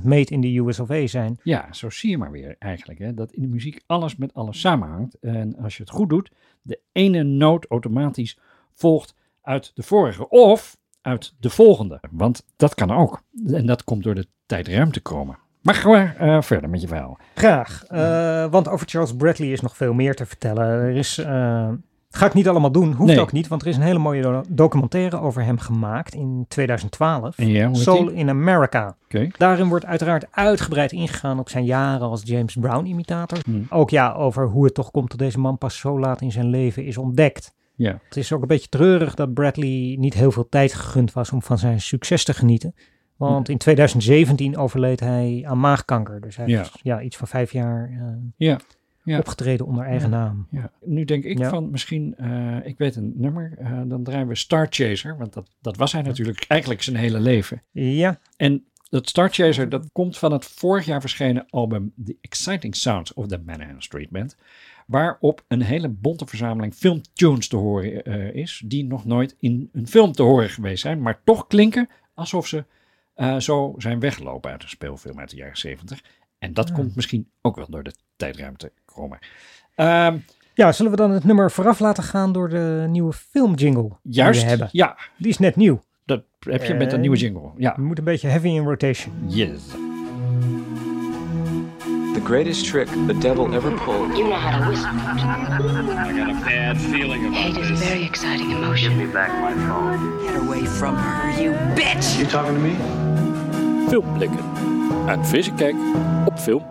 100% 0.00 0.02
made 0.04 0.30
in 0.30 0.40
de 0.40 0.58
US 0.58 0.80
of 0.80 0.90
A 0.90 1.06
zijn. 1.06 1.38
Ja, 1.42 1.66
zo 1.72 1.90
zie 1.90 2.10
je 2.10 2.18
maar 2.18 2.30
weer 2.30 2.56
eigenlijk. 2.58 2.98
Hè, 2.98 3.14
dat 3.14 3.32
in 3.32 3.42
de 3.42 3.48
muziek 3.48 3.80
alles 3.86 4.16
met 4.16 4.34
alles 4.34 4.60
samenhangt. 4.60 5.16
En 5.20 5.56
als 5.62 5.76
je 5.76 5.82
het 5.82 5.92
goed 5.92 6.08
doet, 6.08 6.30
de 6.62 6.80
ene 6.92 7.22
noot 7.22 7.66
automatisch 7.68 8.38
volgt 8.72 9.14
uit 9.46 9.70
de 9.74 9.82
vorige. 9.82 10.28
Of 10.28 10.76
uit 11.00 11.34
de 11.38 11.50
volgende. 11.50 12.00
Want 12.10 12.44
dat 12.56 12.74
kan 12.74 12.90
ook. 12.90 13.22
En 13.46 13.66
dat 13.66 13.84
komt 13.84 14.02
door 14.02 14.14
de 14.14 14.26
tijd-ruimte 14.46 15.00
komen. 15.00 15.38
Maar 15.62 15.74
gewoon 15.74 16.08
eh, 16.18 16.42
verder 16.42 16.70
met 16.70 16.80
je 16.80 16.86
verhaal. 16.88 17.18
Graag, 17.34 17.84
eh, 17.84 18.46
want 18.50 18.68
over 18.68 18.88
Charles 18.88 19.16
Bradley 19.16 19.48
is 19.48 19.60
nog 19.60 19.76
veel 19.76 19.92
meer 19.92 20.14
te 20.14 20.26
vertellen. 20.26 20.64
Er 20.66 20.96
is, 20.96 21.18
eh, 21.18 21.68
ga 22.10 22.26
ik 22.26 22.34
niet 22.34 22.48
allemaal 22.48 22.72
doen, 22.72 22.92
hoeft 22.92 23.10
Nee. 23.10 23.20
ook 23.20 23.32
niet, 23.32 23.48
want 23.48 23.62
er 23.62 23.68
is 23.68 23.76
een 23.76 23.82
hele 23.82 23.98
mooie 23.98 24.22
do- 24.22 24.42
documentaire 24.48 25.20
over 25.20 25.44
hem 25.44 25.58
gemaakt 25.58 26.14
in 26.14 26.44
2012. 26.48 27.38
En 27.38 27.48
ja, 27.48 27.66
hoe 27.66 27.74
heet 27.74 27.82
Soul 27.84 28.08
in 28.10 28.28
America. 28.28 28.96
Oké. 29.04 29.28
Daarin 29.36 29.68
wordt 29.68 29.84
uiteraard 29.84 30.26
uitgebreid 30.30 30.92
ingegaan 30.92 31.38
op 31.38 31.48
zijn 31.48 31.64
jaren 31.64 32.08
als 32.08 32.22
James 32.24 32.54
Brown-imitator. 32.60 33.38
Hmm. 33.44 33.66
Ook 33.70 33.90
ja, 33.90 34.12
over 34.12 34.46
hoe 34.46 34.64
het 34.64 34.74
toch 34.74 34.90
komt 34.90 35.10
dat 35.10 35.18
deze 35.18 35.38
man 35.38 35.58
pas 35.58 35.76
zo 35.78 35.98
laat 36.00 36.20
in 36.20 36.32
zijn 36.32 36.46
leven 36.46 36.84
is 36.84 36.96
ontdekt. 36.98 37.54
Ja. 37.76 38.00
Het 38.04 38.16
is 38.16 38.32
ook 38.32 38.42
een 38.42 38.48
beetje 38.48 38.68
treurig 38.68 39.14
dat 39.14 39.34
Bradley 39.34 39.96
niet 39.98 40.14
heel 40.14 40.32
veel 40.32 40.48
tijd 40.48 40.72
gegund 40.74 41.12
was 41.12 41.32
om 41.32 41.42
van 41.42 41.58
zijn 41.58 41.80
succes 41.80 42.24
te 42.24 42.34
genieten. 42.34 42.74
Want 43.16 43.48
in 43.48 43.58
2017 43.58 44.56
overleed 44.56 45.00
hij 45.00 45.42
aan 45.46 45.60
maagkanker. 45.60 46.20
Dus 46.20 46.36
hij 46.36 46.46
Ja. 46.46 46.58
heeft 46.58 46.78
ja, 46.82 47.02
iets 47.02 47.16
van 47.16 47.28
vijf 47.28 47.52
jaar 47.52 47.90
eh, 47.90 48.06
Ja. 48.36 48.58
Ja. 49.02 49.18
opgetreden 49.18 49.66
onder 49.66 49.84
eigen 49.84 50.10
naam. 50.10 50.46
Ja. 50.50 50.70
Nu 50.84 51.04
denk 51.04 51.24
ik 51.24 51.44
van 51.44 51.70
misschien, 51.70 52.14
eh, 52.16 52.56
ik 52.66 52.78
weet 52.78 52.96
een 52.96 53.12
nummer, 53.16 53.54
eh, 53.58 53.80
dan 53.86 54.02
draaien 54.02 54.26
we 54.28 54.34
Star 54.34 54.66
Chaser. 54.70 55.16
Want 55.18 55.32
dat, 55.32 55.50
dat 55.60 55.76
was 55.76 55.92
hij 55.92 56.02
natuurlijk 56.02 56.44
eigenlijk 56.48 56.82
zijn 56.82 56.96
hele 56.96 57.20
leven. 57.20 57.62
Ja, 57.72 58.18
En 58.36 58.64
dat 58.90 59.08
Star 59.08 59.28
Chaser, 59.30 59.68
dat 59.68 59.88
komt 59.92 60.18
van 60.18 60.32
het 60.32 60.44
vorig 60.44 60.84
jaar 60.86 61.00
verschenen 61.00 61.44
album 61.50 61.92
The 62.04 62.16
Exciting 62.20 62.76
Sounds 62.76 63.14
of 63.14 63.26
the 63.26 63.42
Manahan 63.46 63.82
Street 63.82 64.10
Band. 64.10 64.36
Waarop 64.86 65.44
een 65.48 65.62
hele 65.62 65.88
bonte 65.88 66.26
verzameling 66.26 66.74
filmtunes 66.74 67.48
te 67.48 67.56
horen 67.56 68.04
eh, 68.04 68.34
is, 68.34 68.62
die 68.64 68.84
nog 68.84 69.04
nooit 69.04 69.36
in 69.40 69.68
een 69.72 69.86
film 69.88 70.12
te 70.12 70.22
horen 70.22 70.48
geweest 70.50 70.82
zijn, 70.82 71.02
maar 71.02 71.20
toch 71.24 71.46
klinken 71.46 71.88
alsof 72.14 72.46
ze 72.46 72.64
eh, 73.14 73.36
zo 73.36 73.74
zijn 73.78 74.00
weggelopen 74.00 74.50
uit 74.50 74.62
een 74.62 74.68
speelfilm 74.68 75.18
uit 75.20 75.30
de 75.30 75.36
jaren 75.36 75.56
70. 75.56 76.02
En 76.38 76.52
dat 76.54 76.72
komt 76.72 76.96
misschien 76.96 77.28
ook 77.42 77.56
wel 77.56 77.66
door 77.70 77.82
de 77.82 77.94
tijdruimte 78.16 78.72
komen. 78.84 79.18
Ehm, 79.74 80.18
ja, 80.54 80.72
zullen 80.72 80.90
we 80.90 80.96
dan 80.98 81.10
het 81.10 81.24
nummer 81.24 81.50
vooraf 81.50 81.78
laten 81.78 82.02
gaan 82.02 82.32
door 82.32 82.48
de 82.48 82.86
nieuwe 82.88 83.12
filmjingle 83.12 83.90
juist, 84.02 84.32
die 84.34 84.42
we 84.44 84.48
hebben? 84.50 84.68
ja, 84.72 84.96
Die 85.18 85.28
is 85.28 85.38
net 85.38 85.56
nieuw. 85.56 85.82
dat 86.04 86.24
heb 86.40 86.64
je 86.64 86.74
met 86.74 86.86
een 86.86 86.92
En- 86.94 87.00
nieuwe 87.00 87.16
jingle. 87.16 87.50
Ja, 87.56 87.72
Je 87.76 87.82
moet 87.82 87.98
een 87.98 88.04
beetje 88.04 88.28
heavy 88.28 88.48
in 88.48 88.64
rotation. 88.64 89.14
yes. 89.28 89.62
The 92.16 92.22
greatest 92.22 92.64
trick 92.64 92.88
the 92.88 93.12
devil 93.12 93.54
ever 93.54 93.76
pulled. 93.76 94.16
You 94.16 94.24
know 94.28 94.36
how 94.36 94.58
to 94.58 94.70
whistle. 94.70 94.86
I 94.86 96.14
got 96.16 96.30
a 96.30 96.32
bad 96.32 96.80
feeling 96.80 97.26
about 97.26 97.36
Hate 97.36 97.58
is 97.58 97.70
a 97.70 97.74
very 97.74 98.04
exciting 98.04 98.52
emotion. 98.52 98.96
Give 98.96 99.06
me 99.06 99.12
back 99.12 99.38
my 99.38 99.52
phone. 99.52 100.24
Get 100.24 100.34
away 100.34 100.64
from 100.64 100.96
her, 100.96 101.42
you 101.42 101.50
bitch! 101.76 102.18
You 102.18 102.24
talking 102.24 102.54
to 102.54 102.60
me? 102.60 102.74
Filmblikken. 103.88 104.38
Een 105.06 105.26
frisse 105.26 105.52
kijk 105.52 105.74
op 106.24 106.38
film. 106.38 106.62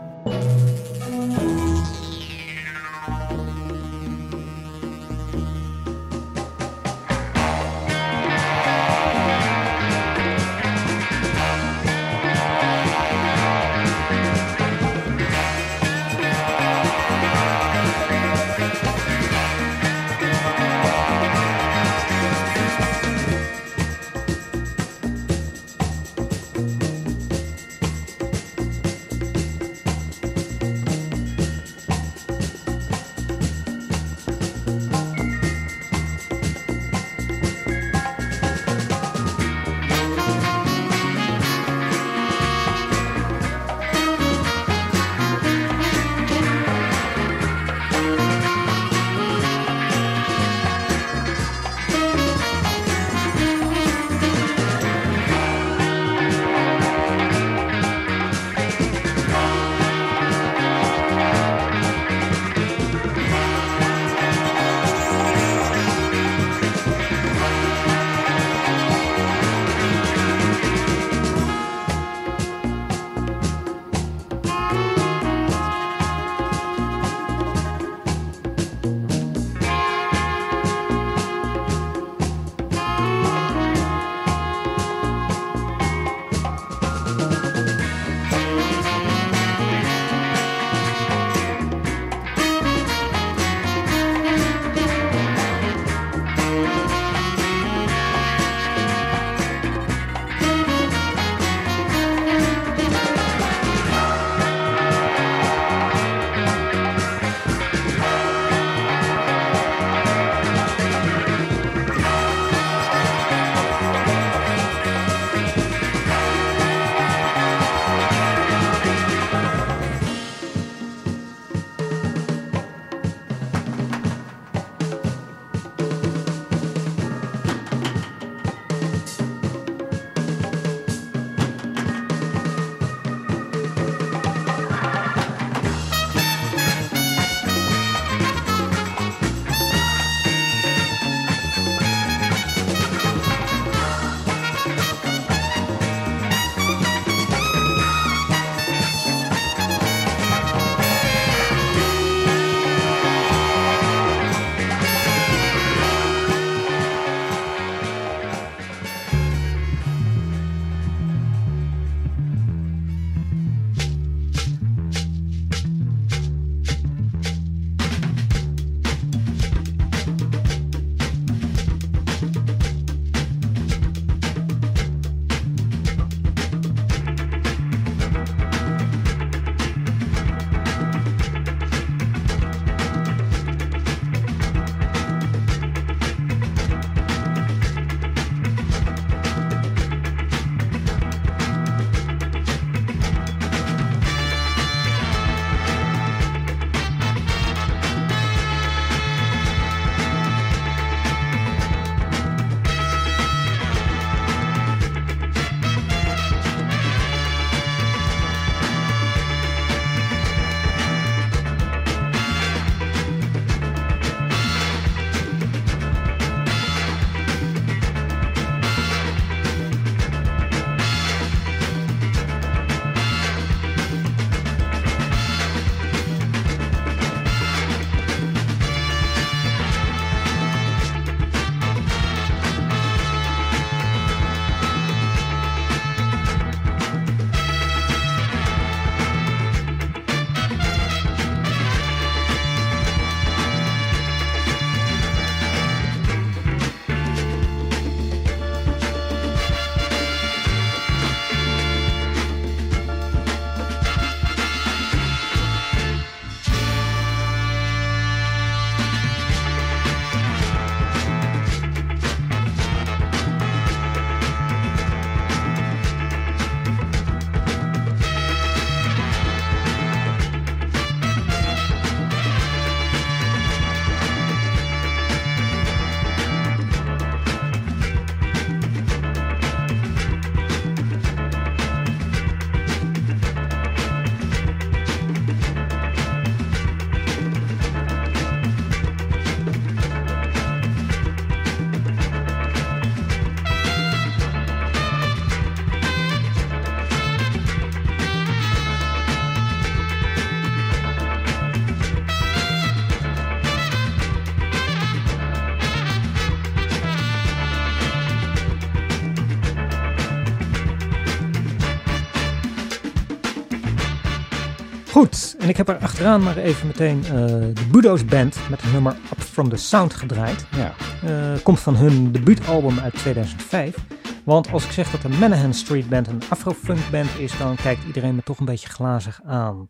En 315.45 315.51
ik 315.51 315.57
heb 315.57 315.69
er 315.69 315.77
achteraan 315.77 316.23
maar 316.23 316.37
even 316.37 316.67
meteen 316.67 317.03
eh, 317.03 317.11
de 317.53 317.65
Budo's 317.71 318.05
Band 318.05 318.37
met 318.49 318.61
het 318.61 318.71
nummer 318.71 318.91
Up 319.11 319.21
From 319.21 319.49
The 319.49 319.55
Sound 319.55 319.93
gedraaid. 319.93 320.45
Ja. 320.55 320.73
Eh, 321.03 321.43
komt 321.43 321.59
van 321.59 321.75
hun 321.75 322.11
debuutalbum 322.11 322.79
uit 322.79 322.93
2005. 322.93 323.75
Want 324.23 324.51
als 324.51 324.65
ik 324.65 324.71
zeg 324.71 324.91
dat 324.91 325.01
de 325.01 325.09
Manahan 325.09 325.53
Street 325.53 325.89
Band 325.89 326.07
een 326.07 326.21
afrofunk 326.29 326.79
band 326.91 327.09
is, 327.19 327.37
dan 327.37 327.55
kijkt 327.55 327.83
iedereen 327.87 328.15
me 328.15 328.23
toch 328.23 328.39
een 328.39 328.45
beetje 328.45 328.69
glazig 328.69 329.19
aan. 329.25 329.69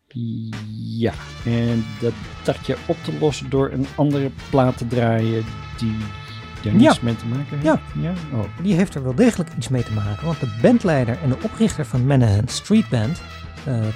Ja, 0.98 1.14
en 1.46 1.86
dat 2.00 2.14
dacht 2.44 2.66
je 2.66 2.78
op 2.86 2.98
te 3.04 3.12
lossen 3.20 3.50
door 3.50 3.72
een 3.72 3.86
andere 3.96 4.32
plaat 4.50 4.78
te 4.78 4.88
draaien 4.88 5.46
die 5.78 5.96
er 6.66 6.74
niets 6.74 6.96
Ja. 6.96 7.02
mee 7.04 7.16
te 7.16 7.26
maken 7.26 7.46
heeft? 7.50 7.64
Ja. 7.64 7.80
ja? 8.02 8.14
Oh. 8.34 8.44
Die 8.62 8.74
heeft 8.76 8.96
er 8.96 9.04
wel 9.04 9.16
degelijk 9.16 9.50
iets 9.58 9.68
mee 9.68 9.84
te 9.84 9.94
maken, 9.94 10.26
want 10.26 10.40
de 10.40 10.58
bandleider 10.62 11.18
en 11.24 11.30
de 11.30 11.38
oprichter 11.42 11.86
van 11.86 12.06
Manahan 12.06 12.48
Street 12.48 12.90
Band, 12.90 13.22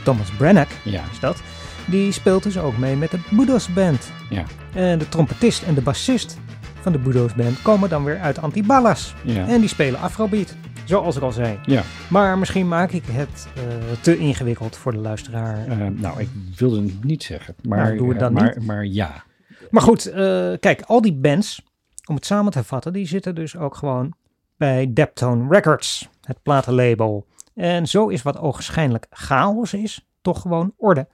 Thomas 0.04 0.30
Branagh, 0.32 0.72
Ja. 0.84 1.04
is 1.12 1.20
dat, 1.20 1.42
die 1.86 2.12
speelt 2.12 2.44
dus 2.44 2.58
ook 2.58 2.78
mee 2.78 2.96
met 2.96 3.12
de 3.12 3.20
Budo's 3.32 3.74
Band. 3.74 4.12
Ja. 4.30 4.44
En 4.74 5.00
de 5.00 5.10
trompetist 5.10 5.64
en 5.64 5.74
de 5.74 5.82
bassist 5.82 6.38
van 6.82 6.92
de 6.92 6.98
Budo's 7.00 7.34
Band 7.34 7.62
komen 7.62 7.90
dan 7.90 8.04
weer 8.04 8.20
uit 8.20 8.42
Antibalas. 8.42 9.14
Ja. 9.24 9.48
En 9.48 9.60
die 9.60 9.70
spelen 9.70 10.00
Afrobeat, 10.00 10.56
zoals 10.86 11.16
ik 11.16 11.22
al 11.22 11.32
zei. 11.32 11.60
Ja. 11.66 11.82
Maar 12.10 12.38
misschien 12.38 12.68
maak 12.68 12.92
ik 12.92 13.04
het 13.12 13.48
eh, 13.56 13.64
te 14.02 14.18
ingewikkeld 14.18 14.76
voor 14.78 14.92
de 14.92 14.98
luisteraar. 14.98 15.68
Eh, 15.68 15.78
nou, 15.92 16.20
ik 16.20 16.30
wilde 16.56 16.82
het 16.82 17.04
niet 17.04 17.24
zeggen, 17.24 17.56
maar, 17.64 17.80
Nou, 17.84 17.98
doe 17.98 18.10
het 18.10 18.20
dan 18.20 18.34
maar, 18.34 18.54
niet. 18.58 18.66
maar 18.68 18.86
ja. 18.86 19.24
Maar 19.70 19.82
goed, 19.82 20.06
eh, 20.06 20.52
kijk, 20.60 20.82
al 20.86 21.02
die 21.02 21.14
bands, 21.14 21.62
om 22.06 22.16
het 22.16 22.26
samen 22.26 22.52
te 22.52 22.64
vatten, 22.64 22.94
die 22.94 23.08
zitten 23.08 23.36
dus 23.36 23.58
ook 23.58 23.76
gewoon 23.76 24.14
bij 24.58 24.92
Deptone 24.94 25.48
Records, 25.50 26.10
het 26.24 26.42
platenlabel. 26.44 27.28
En 27.60 27.88
zo 27.88 28.08
is 28.08 28.22
wat 28.22 28.38
ogenschijnlijk 28.38 29.08
chaos 29.10 29.74
is, 29.74 30.08
toch 30.22 30.42
gewoon 30.42 30.74
orde, 30.78 31.08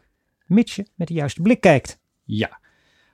mits 0.46 0.76
je 0.76 0.88
met 0.96 1.08
de 1.08 1.14
juiste 1.14 1.42
blik 1.42 1.62
kijkt. 1.62 2.00
Ja. 2.24 2.60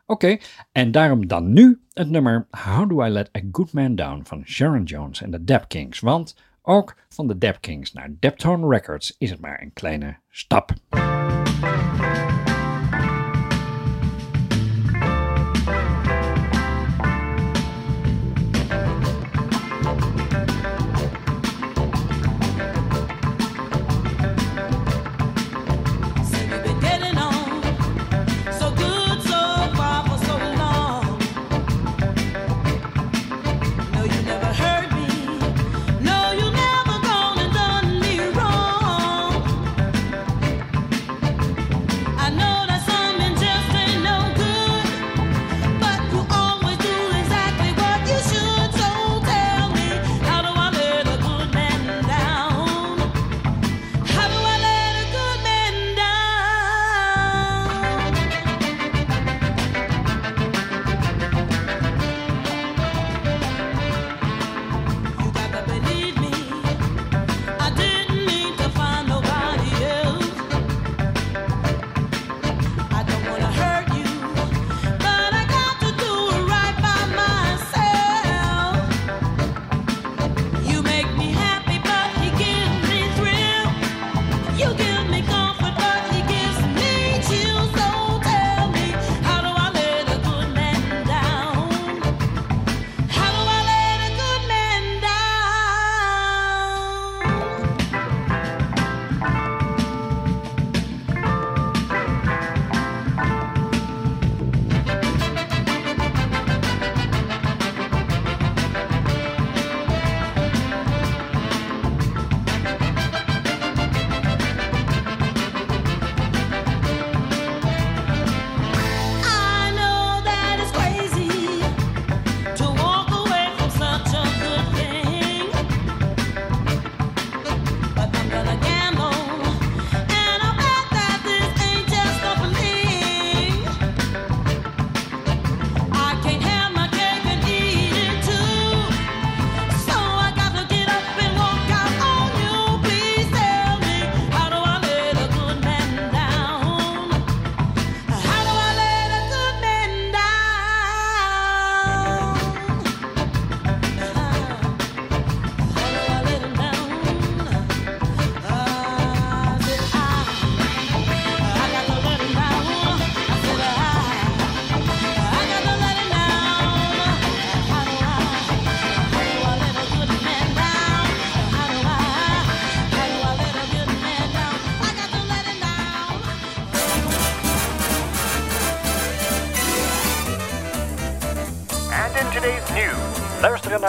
Oké, 0.05 0.37
en 0.71 0.91
daarom 0.91 1.27
dan 1.27 1.53
nu 1.53 1.81
het 1.93 2.09
nummer 2.09 2.47
How 2.49 2.89
Do 2.89 3.05
I 3.05 3.09
Let 3.09 3.29
a 3.37 3.39
Good 3.51 3.73
Man 3.73 3.95
Down 3.95 4.21
van 4.23 4.45
Sharon 4.45 4.83
Jones 4.83 5.21
en 5.21 5.31
de 5.31 5.43
Dap 5.43 5.67
Kings. 5.67 5.99
Want 5.99 6.35
ook 6.61 6.95
van 7.09 7.27
de 7.27 7.37
Dap 7.37 7.61
Kings 7.61 7.93
naar 7.93 8.09
Deptone 8.19 8.67
Records 8.67 9.15
is 9.17 9.29
het 9.29 9.39
maar 9.39 9.61
een 9.61 9.73
kleine 9.73 10.17
stap. 10.29 10.73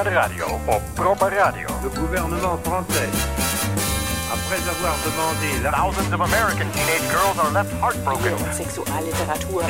De 0.03 0.11
radio 0.11 0.47
op 0.67 0.83
Proper 0.95 1.33
Radio. 1.39 1.67
Le 1.83 1.91
gouvernement 2.01 2.59
français, 2.63 3.09
après 4.33 4.61
avoir 4.75 4.97
demandé 5.05 5.49
la... 5.63 5.71
Thousands 5.71 6.13
of 6.15 6.21
American 6.21 6.69
teenage 6.73 7.07
girls 7.11 7.39
are 7.39 7.53
left 7.53 7.73
heartbroken. 7.81 8.37
Sexualliteratur. 8.53 9.63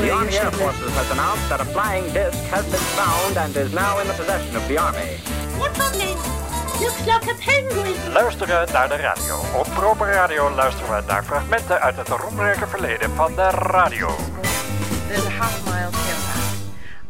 The 0.00 0.10
Army 0.12 0.36
Air 0.36 0.52
Forces 0.52 0.92
has 0.94 1.10
announced 1.10 1.48
that 1.48 1.60
a 1.60 1.64
flying 1.64 2.06
disc 2.12 2.38
has 2.50 2.64
been 2.66 2.86
found 2.98 3.36
and 3.36 3.56
is 3.56 3.72
now 3.72 4.00
in 4.00 4.06
the 4.06 4.14
possession 4.14 4.56
of 4.56 4.66
the 4.68 4.78
Army. 4.78 5.18
What 5.58 5.72
it? 5.94 6.18
Looks 6.80 7.06
like 7.06 7.26
a 7.30 7.34
penguin. 7.34 8.12
Luisteren 8.12 8.66
naar 8.72 8.88
de 8.88 8.96
radio. 8.96 9.36
Op 9.54 9.66
Proper 9.74 10.12
Radio 10.12 10.50
luisteren 10.50 10.96
we 10.96 11.02
naar 11.06 11.24
fragmenten 11.24 11.80
uit 11.80 11.96
het 11.96 12.08
roemrijke 12.08 12.66
verleden 12.66 13.10
van 13.14 13.34
de 13.34 13.48
radio. 13.50 14.08
There's 15.08 15.26
a 15.26 15.30
half 15.30 15.64
mile. 15.64 16.01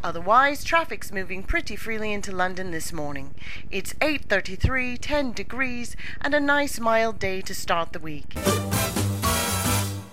Otherwise, 0.04 0.64
traffic's 0.64 1.10
moving 1.10 1.44
pretty 1.44 1.76
freely 1.76 2.12
into 2.12 2.36
London 2.36 2.70
this 2.70 2.92
morning. 2.92 3.26
It's 3.68 3.94
8:33, 3.98 4.98
10 4.98 5.32
degrees, 5.32 5.94
and 6.18 6.34
a 6.34 6.40
nice 6.40 6.80
mild 6.80 7.20
day 7.20 7.40
to 7.40 7.54
start 7.54 7.92
the 7.92 8.00
week. 8.02 8.34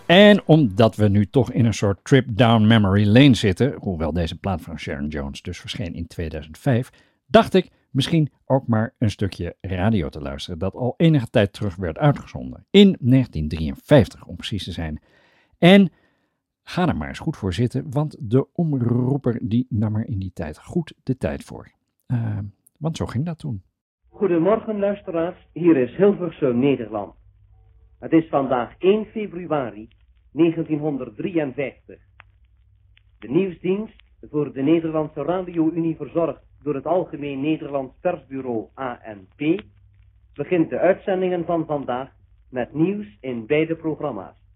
En 0.05 0.41
omdat 0.45 0.95
we 0.95 1.07
nu 1.07 1.25
toch 1.25 1.51
in 1.51 1.65
een 1.65 1.73
soort 1.73 2.03
trip 2.03 2.25
down 2.29 2.67
memory 2.67 3.05
lane 3.05 3.35
zitten, 3.35 3.73
hoewel 3.79 4.13
deze 4.13 4.39
plaat 4.39 4.61
van 4.61 4.79
Sharon 4.79 5.07
Jones 5.07 5.41
dus 5.41 5.59
verscheen 5.59 5.93
in 5.93 6.07
2005, 6.07 6.89
dacht 7.25 7.53
ik, 7.53 7.69
misschien 7.91 8.31
ook 8.45 8.67
maar 8.67 8.93
een 8.97 9.11
stukje 9.11 9.55
radio 9.61 10.09
te 10.09 10.21
luisteren 10.21 10.59
dat 10.59 10.75
al 10.75 10.93
enige 10.97 11.27
tijd 11.29 11.53
terug 11.53 11.75
werd 11.75 11.97
uitgezonden. 11.97 12.65
In 12.69 12.97
1953 12.99 14.25
om 14.25 14.35
precies 14.35 14.63
te 14.63 14.71
zijn. 14.71 15.01
En 15.57 15.91
ga 16.69 16.87
er 16.87 16.97
maar 16.97 17.07
eens 17.07 17.19
goed 17.19 17.37
voor 17.37 17.53
zitten, 17.53 17.91
want 17.91 18.29
de 18.31 18.47
omroeper 18.53 19.39
die 19.41 19.65
nam 19.69 19.95
er 19.95 20.07
in 20.07 20.19
die 20.19 20.31
tijd 20.33 20.59
goed 20.59 20.93
de 21.03 21.17
tijd 21.17 21.43
voor. 21.43 21.71
Eh, 22.05 22.37
want 22.77 22.97
zo 22.97 23.05
ging 23.05 23.25
dat 23.25 23.39
toen. 23.39 23.63
Goedemorgen 24.09 24.79
luisteraars, 24.79 25.47
hier 25.53 25.77
is 25.77 25.95
Hilversum 25.95 26.59
Nederland. 26.59 27.13
Het 27.99 28.11
is 28.11 28.27
vandaag 28.29 28.75
1 28.77 29.05
februari 29.05 29.87
1953. 30.31 31.99
De 33.19 33.29
nieuwsdienst 33.29 34.03
voor 34.21 34.53
de 34.53 34.61
Nederlandse 34.61 35.21
Radio-Unie 35.21 35.95
verzorgd 35.95 36.41
door 36.63 36.75
het 36.75 36.85
Algemeen 36.85 37.41
Nederlands 37.41 37.93
Persbureau 38.01 38.67
ANP 38.73 39.63
begint 40.33 40.69
de 40.69 40.79
uitzendingen 40.79 41.45
van 41.45 41.65
vandaag 41.65 42.09
met 42.49 42.73
nieuws 42.73 43.17
in 43.21 43.45
beide 43.45 43.75
programma's. 43.75 44.48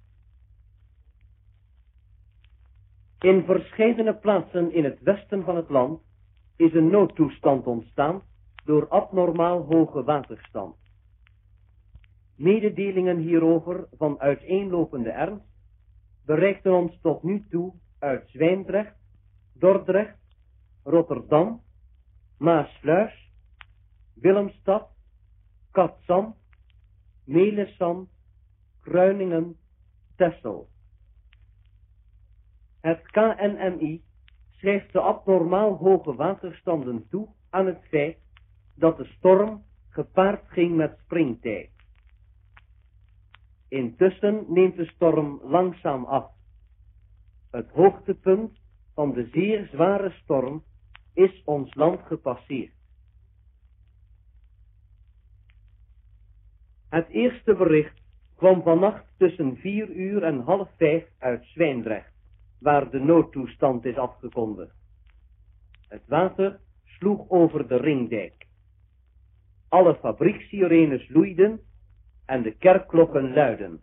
In 3.24 3.46
verscheidene 3.46 4.14
plaatsen 4.16 4.74
in 4.74 4.84
het 4.84 5.00
westen 5.02 5.44
van 5.44 5.56
het 5.56 5.70
land 5.70 6.02
is 6.56 6.74
een 6.74 6.90
noodtoestand 6.90 7.66
ontstaan 7.68 8.22
door 8.66 8.88
abnormaal 8.88 9.62
hoge 9.66 10.04
waterstand. 10.04 10.76
Mededelingen 12.36 13.18
hierover 13.18 13.88
van 13.98 14.20
uiteenlopende 14.20 15.10
ernst 15.10 15.46
bereikten 16.26 16.74
ons 16.74 17.00
tot 17.02 17.24
nu 17.24 17.46
toe 17.50 17.74
uit 18.00 18.30
Zwijndrecht, 18.30 18.96
Dordrecht, 19.54 20.20
Rotterdam, 20.84 21.62
Maasluis, 22.38 23.32
Willemstad, 24.14 24.88
Katzand, 25.72 26.36
Melissant, 27.26 28.10
Kruiningen, 28.82 29.56
Texel. 30.16 30.72
Het 32.84 33.02
KNMI 33.12 34.04
schrijft 34.52 34.92
de 34.94 35.00
abnormaal 35.00 35.76
hoge 35.78 36.16
waterstanden 36.16 37.08
toe 37.10 37.28
aan 37.50 37.66
het 37.66 37.88
feit 37.90 38.18
dat 38.76 38.98
de 38.98 39.06
storm 39.06 39.64
gepaard 39.90 40.44
ging 40.48 40.76
met 40.76 41.00
springtijd. 41.04 41.70
Intussen 43.68 44.46
neemt 44.48 44.76
de 44.76 44.86
storm 44.86 45.40
langzaam 45.44 46.06
af. 46.06 46.32
Het 47.52 47.70
hoogtepunt 47.70 48.60
van 48.94 49.14
de 49.14 49.28
zeer 49.32 49.68
zware 49.72 50.12
storm 50.12 50.64
is 51.14 51.42
ons 51.46 51.76
land 51.76 52.02
gepasseerd. 52.02 52.74
Het 56.90 57.08
eerste 57.08 57.56
bericht 57.56 58.02
kwam 58.36 58.64
vannacht 58.64 59.06
tussen 59.18 59.58
vier 59.58 59.90
uur 59.90 60.24
en 60.24 60.40
half 60.40 60.70
vijf 60.78 61.06
uit 61.20 61.46
Zwijndrecht, 61.46 62.13
waar 62.64 62.90
de 62.90 63.00
noodtoestand 63.00 63.86
is 63.86 63.98
afgekondigd. 63.98 64.76
Het 65.88 66.02
water 66.08 66.60
sloeg 66.86 67.30
over 67.30 67.68
de 67.68 67.78
ringdijk. 67.78 68.46
Alle 69.70 69.96
fabriekssirenes 69.96 71.10
loeiden 71.10 71.62
en 72.26 72.42
de 72.42 72.52
kerkklokken 72.52 73.34
luiden. 73.34 73.82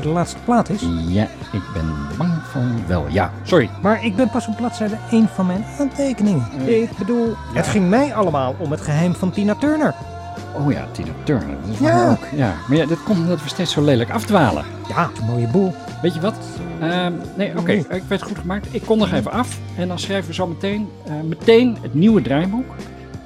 De 0.00 0.08
laatste 0.08 0.38
plaat 0.44 0.68
is? 0.68 0.82
Ja, 1.06 1.22
ik 1.52 1.62
ben 1.74 1.94
bang 2.18 2.32
van 2.52 2.86
wel. 2.86 3.04
Ja, 3.08 3.32
sorry. 3.42 3.70
Maar 3.82 4.04
ik 4.04 4.16
ben 4.16 4.30
pas 4.30 4.46
op 4.46 4.56
bladzijde 4.56 4.96
1 5.10 5.28
van 5.34 5.46
mijn 5.46 5.64
aantekeningen. 5.80 6.46
Ik 6.66 6.96
bedoel, 6.98 7.34
het 7.54 7.66
ging 7.66 7.88
mij 7.88 8.14
allemaal 8.14 8.54
om 8.58 8.70
het 8.70 8.80
geheim 8.80 9.14
van 9.14 9.30
Tina 9.30 9.54
Turner. 9.54 9.94
Oh 10.54 10.72
ja, 10.72 10.84
Tina 10.92 11.10
Turner. 11.24 11.56
Dat 11.64 11.70
is 11.72 11.78
Ja. 11.78 12.10
ook. 12.10 12.18
ja. 12.36 12.54
Maar 12.68 12.76
ja, 12.76 12.86
dat 12.86 13.02
komt 13.02 13.18
omdat 13.18 13.42
we 13.42 13.48
steeds 13.48 13.72
zo 13.72 13.82
lelijk 13.82 14.10
afdwalen. 14.10 14.64
Ja, 14.88 15.10
een 15.20 15.26
mooie 15.26 15.48
boel. 15.48 15.74
Weet 16.02 16.14
je 16.14 16.20
wat? 16.20 16.34
Ehm, 16.80 17.12
nee, 17.36 17.58
oké. 17.58 17.72
Ik 17.72 18.02
het 18.08 18.22
goed 18.22 18.38
gemaakt. 18.38 18.66
Ik 18.74 18.82
kondig 18.82 19.12
even 19.12 19.32
af. 19.32 19.58
En 19.76 19.88
dan 19.88 19.98
schrijven 19.98 20.28
we 20.28 20.34
zo 20.34 20.46
meteen, 20.46 20.88
eh, 21.06 21.12
meteen 21.24 21.76
het 21.82 21.94
nieuwe 21.94 22.22
draaiboek. 22.22 22.74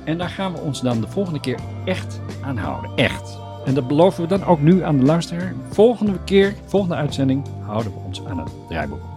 En 0.05 0.19
daar 0.19 0.29
gaan 0.29 0.53
we 0.53 0.59
ons 0.61 0.81
dan 0.81 1.01
de 1.01 1.09
volgende 1.09 1.41
keer 1.41 1.59
echt 1.85 2.21
aan 2.45 2.57
houden. 2.57 2.91
Echt. 2.97 3.39
En 3.65 3.75
dat 3.75 3.89
beloven 3.89 4.23
we 4.23 4.29
dan 4.29 4.45
ook 4.45 4.61
nu 4.61 4.83
aan 4.83 4.99
de 4.99 5.05
luisteraar. 5.05 5.55
Volgende 5.71 6.19
keer, 6.25 6.55
volgende 6.67 6.95
uitzending, 6.95 7.45
houden 7.61 7.93
we 7.93 7.99
ons 8.07 8.25
aan 8.25 8.39
het 8.39 8.51
draaiboek. 8.69 9.10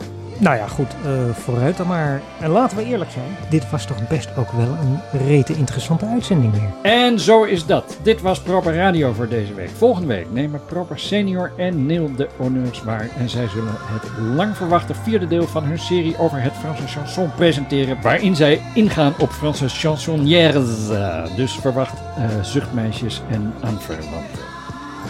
Nou 0.43 0.55
ja, 0.55 0.67
goed, 0.67 0.95
eh, 1.05 1.11
vooruit 1.33 1.77
dan 1.77 1.87
maar. 1.87 2.21
En 2.39 2.49
laten 2.49 2.77
we 2.77 2.85
eerlijk 2.85 3.11
zijn, 3.11 3.37
dit 3.49 3.69
was 3.69 3.85
toch 3.85 4.07
best 4.07 4.29
ook 4.37 4.51
wel 4.51 4.67
een 4.67 4.99
rete 5.27 5.53
interessante 5.53 6.05
uitzending 6.05 6.53
weer. 6.53 6.91
En 6.91 7.19
zo 7.19 7.43
is 7.43 7.65
dat. 7.65 7.97
Dit 8.01 8.21
was 8.21 8.39
Proper 8.39 8.75
Radio 8.75 9.13
voor 9.13 9.27
deze 9.27 9.53
week. 9.53 9.69
Volgende 9.69 10.07
week 10.07 10.31
nemen 10.31 10.65
Proper 10.65 10.99
Senior 10.99 11.51
en 11.57 11.85
Neil 11.85 12.15
de 12.15 12.27
honneurs 12.37 12.83
waar. 12.83 13.09
En 13.17 13.29
zij 13.29 13.47
zullen 13.47 13.73
het 13.75 14.35
lang 14.35 14.57
verwachte 14.57 14.93
vierde 14.95 15.27
deel 15.27 15.47
van 15.47 15.63
hun 15.63 15.79
serie 15.79 16.17
over 16.17 16.41
het 16.41 16.53
Franse 16.53 16.87
chanson 16.87 17.31
presenteren. 17.35 18.01
Waarin 18.01 18.35
zij 18.35 18.61
ingaan 18.73 19.13
op 19.19 19.29
Franse 19.29 19.69
chansonnières. 19.69 20.87
Dus 21.35 21.51
verwacht 21.53 22.01
eh, 22.17 22.41
zuchtmeisjes 22.41 23.21
en 23.29 23.53
aanverwanten. 23.61 24.52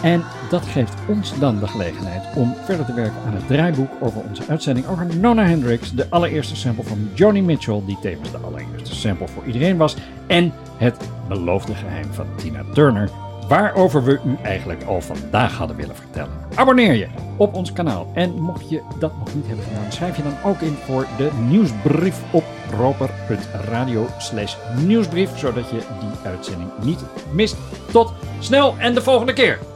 En 0.04 0.22
dat 0.50 0.66
geeft 0.66 0.94
ons 1.08 1.38
dan 1.38 1.58
de 1.58 1.66
gelegenheid 1.66 2.36
om 2.36 2.54
verder 2.64 2.86
te 2.86 2.94
werken 2.94 3.20
aan 3.26 3.34
het 3.34 3.46
draaiboek 3.46 3.90
over 4.00 4.20
onze 4.28 4.42
uitzending 4.48 4.86
over 4.86 5.16
Nona 5.16 5.44
Hendrix, 5.44 5.92
de 5.92 6.06
allereerste 6.10 6.56
sample 6.56 6.84
van 6.84 7.10
Joni 7.14 7.42
Mitchell, 7.42 7.82
die 7.86 7.98
tevens 8.00 8.30
de 8.30 8.38
allereerste 8.38 8.94
sample 8.94 9.28
voor 9.28 9.44
iedereen 9.44 9.76
was, 9.76 9.96
en 10.26 10.52
het 10.76 10.96
beloofde 11.28 11.74
geheim 11.74 12.12
van 12.12 12.26
Tina 12.36 12.62
Turner, 12.72 13.10
waarover 13.48 14.04
we 14.04 14.20
u 14.26 14.36
eigenlijk 14.42 14.82
al 14.82 15.00
vandaag 15.00 15.56
hadden 15.56 15.76
willen 15.76 15.96
vertellen. 15.96 16.32
Abonneer 16.54 16.94
je 16.94 17.08
op 17.36 17.54
ons 17.54 17.72
kanaal 17.72 18.10
en 18.14 18.40
mocht 18.40 18.70
je 18.70 18.82
dat 18.98 19.18
nog 19.18 19.34
niet 19.34 19.46
hebben 19.46 19.64
gedaan, 19.64 19.92
schrijf 19.92 20.16
je 20.16 20.22
dan 20.22 20.36
ook 20.44 20.60
in 20.60 20.76
voor 20.86 21.06
de 21.16 21.30
nieuwsbrief 21.48 22.20
op 22.30 22.44
proper.radio 22.70 24.06
slash 24.18 24.56
nieuwsbrief, 24.86 25.38
zodat 25.38 25.70
je 25.70 25.78
die 26.00 26.30
uitzending 26.30 26.70
niet 26.82 27.04
mist. 27.32 27.56
Tot 27.92 28.12
snel 28.38 28.74
en 28.78 28.94
de 28.94 29.02
volgende 29.02 29.32
keer! 29.32 29.72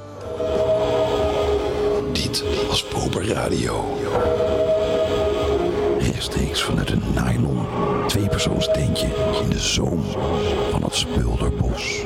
Dit 2.22 2.44
was 2.68 2.82
Proper 2.82 3.28
Radio. 3.28 3.98
Rechtstreeks 5.98 6.62
vanuit 6.62 6.90
een 6.90 7.02
nylon 7.14 7.66
tweepersoonstentje 8.06 9.06
in 9.42 9.48
de 9.50 9.58
zoom 9.58 10.04
van 10.70 10.82
het 10.82 10.94
Spulderbos. 10.94 12.04